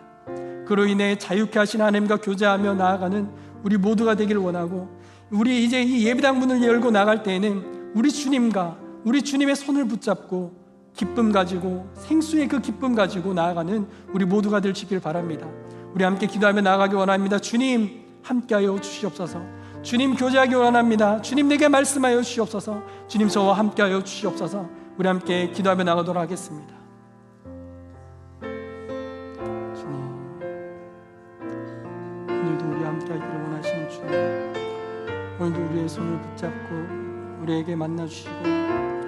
그로 0.66 0.86
인해 0.86 1.18
자유케 1.18 1.58
하신 1.58 1.82
하나님과 1.82 2.18
교제하며 2.18 2.76
나아가는 2.76 3.30
우리 3.64 3.78
모두가 3.78 4.16
되기를 4.16 4.42
원하고 4.42 4.90
우리 5.32 5.64
이제 5.64 5.82
이 5.82 6.06
예배당 6.08 6.40
문을 6.40 6.62
열고 6.64 6.92
나갈 6.92 7.24
때에는 7.24 7.92
우리 7.94 8.12
주님과 8.12 8.78
우리 9.04 9.22
주님의 9.22 9.56
손을 9.56 9.88
붙잡고 9.88 10.54
기쁨 10.96 11.32
가지고 11.32 11.88
생수의 11.96 12.48
그 12.48 12.60
기쁨 12.62 12.96
가지고 12.96 13.34
나아가는 13.34 13.88
우리 14.14 14.26
모두가 14.26 14.60
있기를 14.60 15.00
바랍니다. 15.00 15.48
우리 15.94 16.04
함께 16.04 16.28
기도하며 16.28 16.62
나아가기 16.62 16.96
원합니다. 16.96 17.40
주님 17.40 18.02
함께하여 18.22 18.80
주시옵소서. 18.80 19.42
주님 19.82 20.16
교제하기 20.16 20.56
원합니다. 20.56 21.22
주님 21.22 21.48
내게 21.48 21.68
말씀하여 21.68 22.22
주시옵소서. 22.22 22.84
주님 23.08 23.30
저와 23.30 23.54
함께하여 23.58 24.04
주시옵소서. 24.04 24.70
우리 24.98 25.08
함께 25.08 25.50
기도하며 25.52 25.86
나가도록 25.86 26.22
하겠습니다. 26.22 26.79
오늘도 35.50 35.72
우리의 35.72 35.90
손을 35.90 36.22
붙잡고 36.22 37.42
우리에게 37.42 37.76
만나 37.76 38.06
주시고 38.06 38.32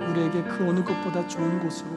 우리에게 0.09 0.43
그 0.43 0.67
어느 0.67 0.83
것보다 0.83 1.27
좋은 1.27 1.59
곳으로 1.59 1.89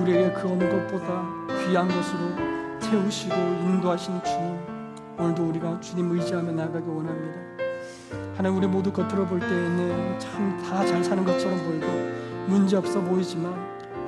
우리에게 0.00 0.32
그 0.34 0.48
어느 0.48 0.68
것보다 0.68 1.24
귀한 1.64 1.88
것으로 1.88 2.78
채우시고 2.78 3.34
인도하시는 3.34 4.22
주님 4.22 4.58
오늘도 5.18 5.48
우리가 5.48 5.80
주님 5.80 6.10
의지하며 6.12 6.52
나가기 6.52 6.86
원합니다 6.86 7.40
하나님 8.36 8.58
우리 8.58 8.66
모두 8.66 8.92
겉으로 8.92 9.26
볼 9.26 9.40
때에는 9.40 10.18
참 10.18 10.62
다 10.62 10.84
잘 10.84 11.02
사는 11.02 11.24
것처럼 11.24 11.58
보이고 11.64 11.86
문제 12.48 12.76
없어 12.76 13.00
보이지만 13.00 13.54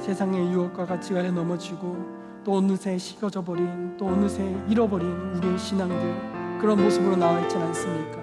세상의 0.01 0.53
유혹과 0.53 0.85
가치관에 0.85 1.31
넘어지고 1.31 1.97
또 2.45 2.57
어느새 2.57 2.99
식어져 2.99 3.43
버린 3.43 3.97
또 3.97 4.07
어느새 4.07 4.55
잃어버린 4.69 5.09
우리의 5.37 5.59
신앙들 5.59 6.59
그런 6.61 6.83
모습으로 6.83 7.17
나와 7.17 7.41
있지 7.41 7.57
않습니까? 7.57 8.22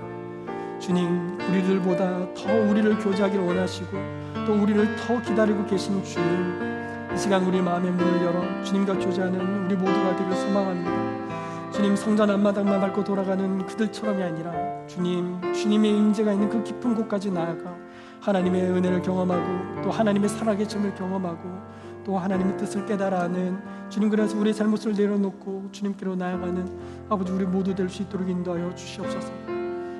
주님 0.79 1.37
우리들보다 1.49 2.33
더 2.33 2.53
우리를 2.69 2.97
교제하기를 2.99 3.45
원하시고 3.45 3.97
또 4.45 4.53
우리를 4.53 4.95
더 4.95 5.21
기다리고 5.21 5.65
계시는 5.65 6.03
주님 6.03 6.69
이 7.13 7.17
시간 7.17 7.43
우리 7.43 7.61
마음의 7.61 7.91
문을 7.91 8.21
열어 8.23 8.63
주님과 8.63 8.93
교제하는 8.99 9.65
우리 9.65 9.75
모두가 9.75 10.15
되길 10.15 10.33
소망합니다. 10.35 11.71
주님 11.71 11.95
성전 11.95 12.29
앞마당만 12.29 12.79
밟고 12.81 13.03
돌아가는 13.03 13.65
그들처럼이 13.65 14.23
아니라 14.23 14.53
주님 14.87 15.41
주님의 15.53 15.91
임재가 15.91 16.33
있는 16.33 16.49
그 16.49 16.63
깊은 16.63 16.95
곳까지 16.95 17.31
나아가 17.31 17.75
하나님의 18.21 18.63
은혜를 18.71 19.01
경험하고 19.01 19.81
또 19.83 19.91
하나님의 19.91 20.29
살아계심을 20.29 20.95
경험하고 20.95 21.59
또 22.05 22.17
하나님의 22.17 22.57
뜻을 22.57 22.85
깨달아하는 22.85 23.59
주님 23.89 24.09
그래서 24.09 24.37
우리의 24.37 24.53
잘못을 24.55 24.93
내려놓고 24.93 25.69
주님께로 25.71 26.15
나아가는 26.15 26.67
아버지 27.09 27.31
우리 27.31 27.45
모두 27.45 27.75
될 27.75 27.89
수 27.89 28.01
있도록 28.03 28.29
인도하여 28.29 28.73
주시옵소서. 28.75 29.58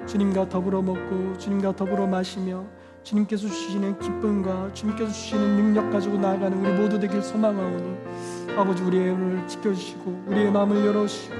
주님과 0.10 0.50
더불어 0.50 0.82
먹고 0.82 1.38
주님과 1.38 1.76
더불어 1.76 2.08
마시며 2.08 2.66
주님께서 3.04 3.48
주시는 3.48 4.00
기쁨과 4.00 4.74
주님께서 4.74 5.12
주시는 5.12 5.56
능력 5.56 5.92
가지고 5.92 6.18
나아가는 6.18 6.66
우리 6.66 6.74
모두 6.74 7.00
되길 7.00 7.22
소망하오니 7.22 8.56
아버지 8.58 8.82
우리의 8.82 9.12
은을 9.12 9.48
지켜주시고 9.48 10.24
우리의 10.26 10.52
마음을 10.52 10.84
열어주시고 10.84 11.36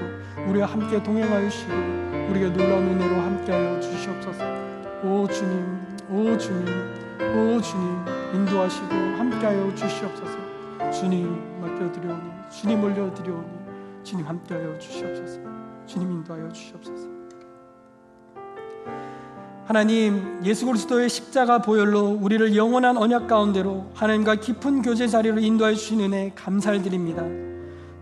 우리와 0.48 0.68
함께 0.68 1.02
동행하여 1.02 1.50
주시고 1.50 1.72
우리에게 2.30 2.50
놀라운 2.50 2.86
은혜로 2.90 3.20
함께하여 3.20 3.80
주시옵소서. 3.80 4.44
오 5.02 5.26
주님 5.26 5.80
오 6.08 6.38
주님 6.38 6.64
오 7.18 7.60
주님 7.60 8.04
인도하시고 8.34 8.94
함께하여 8.94 9.74
주시옵소서. 9.74 10.38
주님 10.92 11.60
맡겨드려오니 11.60 12.30
주님 12.50 12.84
올려드려오니 12.84 13.50
주님 14.04 14.26
함께하여 14.26 14.78
주시옵소서. 14.78 15.40
주님 15.86 16.12
인도하여 16.12 16.48
주시옵소서 16.52 17.19
하나님 19.70 20.40
예수 20.44 20.66
그리스도의 20.66 21.08
십자가 21.08 21.62
보혈로 21.62 22.18
우리를 22.20 22.56
영원한 22.56 22.96
언약 22.96 23.28
가운데로 23.28 23.92
하나님과 23.94 24.34
깊은 24.34 24.82
교제 24.82 25.06
자리로 25.06 25.38
인도해 25.38 25.76
주신 25.76 26.00
은혜 26.00 26.32
감사를 26.34 26.82
드립니다. 26.82 27.22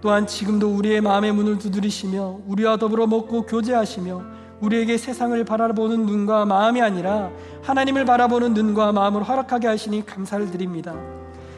또한 0.00 0.26
지금도 0.26 0.70
우리의 0.70 1.02
마음의 1.02 1.32
문을 1.32 1.58
두드리시며 1.58 2.40
우리와 2.46 2.78
더불어 2.78 3.06
먹고 3.06 3.42
교제하시며 3.44 4.22
우리에게 4.62 4.96
세상을 4.96 5.44
바라보는 5.44 6.06
눈과 6.06 6.46
마음이 6.46 6.80
아니라 6.80 7.30
하나님을 7.60 8.06
바라보는 8.06 8.54
눈과 8.54 8.92
마음을 8.92 9.22
허락하게 9.22 9.66
하시니 9.66 10.06
감사를 10.06 10.50
드립니다. 10.50 10.94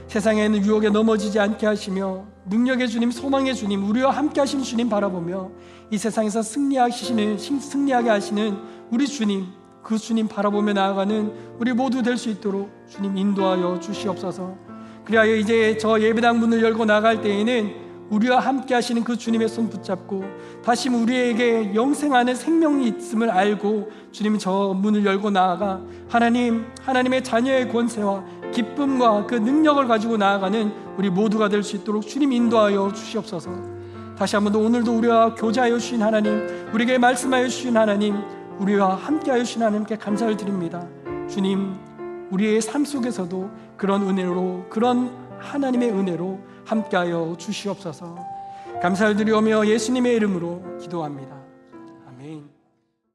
세상에 0.08 0.46
있는 0.46 0.64
유혹에 0.64 0.88
넘어지지 0.88 1.38
않게 1.38 1.66
하시며 1.66 2.24
능력의 2.46 2.88
주님, 2.88 3.12
소망의 3.12 3.54
주님, 3.54 3.88
우리와 3.88 4.10
함께 4.10 4.40
하시는 4.40 4.64
주님 4.64 4.88
바라보며 4.88 5.52
이 5.92 5.96
세상에서 5.96 6.42
승리하시는 6.42 7.38
승리하게 7.38 8.08
하시는 8.08 8.58
우리 8.90 9.06
주님 9.06 9.59
그 9.82 9.98
주님 9.98 10.28
바라보며 10.28 10.72
나아가는 10.74 11.32
우리 11.58 11.72
모두 11.72 12.02
될 12.02 12.16
수 12.16 12.28
있도록 12.30 12.70
주님 12.88 13.16
인도하여 13.16 13.80
주시옵소서. 13.80 14.54
그리하여 15.04 15.36
이제 15.36 15.76
저 15.78 16.00
예배당 16.00 16.38
문을 16.38 16.62
열고 16.62 16.84
나갈 16.84 17.20
때에는 17.22 17.90
우리와 18.10 18.40
함께 18.40 18.74
하시는 18.74 19.02
그 19.04 19.16
주님의 19.16 19.48
손 19.48 19.70
붙잡고 19.70 20.24
다시 20.64 20.88
우리에게 20.88 21.74
영생하는 21.74 22.34
생명이 22.34 22.88
있음을 22.88 23.30
알고 23.30 23.88
주님 24.10 24.36
저 24.38 24.74
문을 24.76 25.04
열고 25.06 25.30
나아가 25.30 25.80
하나님 26.08 26.66
하나님의 26.82 27.22
자녀의 27.22 27.68
권세와 27.70 28.24
기쁨과 28.52 29.26
그 29.26 29.36
능력을 29.36 29.86
가지고 29.86 30.16
나아가는 30.16 30.72
우리 30.98 31.08
모두가 31.08 31.48
될 31.48 31.62
수 31.62 31.76
있도록 31.76 32.02
주님 32.06 32.32
인도하여 32.32 32.92
주시옵소서. 32.92 33.50
다시 34.18 34.36
한번 34.36 34.52
더 34.52 34.58
오늘도 34.58 34.92
우리와 34.98 35.34
교제하여 35.34 35.78
주신 35.78 36.02
하나님, 36.02 36.46
우리에게 36.74 36.98
말씀하여 36.98 37.48
주신 37.48 37.74
하나님, 37.76 38.16
우리와 38.60 38.94
함께하여 38.94 39.42
주신 39.42 39.62
하나님께 39.62 39.96
감사를 39.96 40.36
드립니다. 40.36 40.86
주님, 41.28 41.76
우리의 42.30 42.60
삶 42.60 42.84
속에서도 42.84 43.50
그런 43.78 44.02
은혜로 44.02 44.66
그런 44.68 45.10
하나님의 45.38 45.90
은혜로 45.90 46.38
함께하여 46.66 47.36
주시옵소서. 47.38 48.18
감사를 48.82 49.16
드리오며 49.16 49.66
예수님의 49.66 50.14
이름으로 50.16 50.78
기도합니다. 50.78 51.39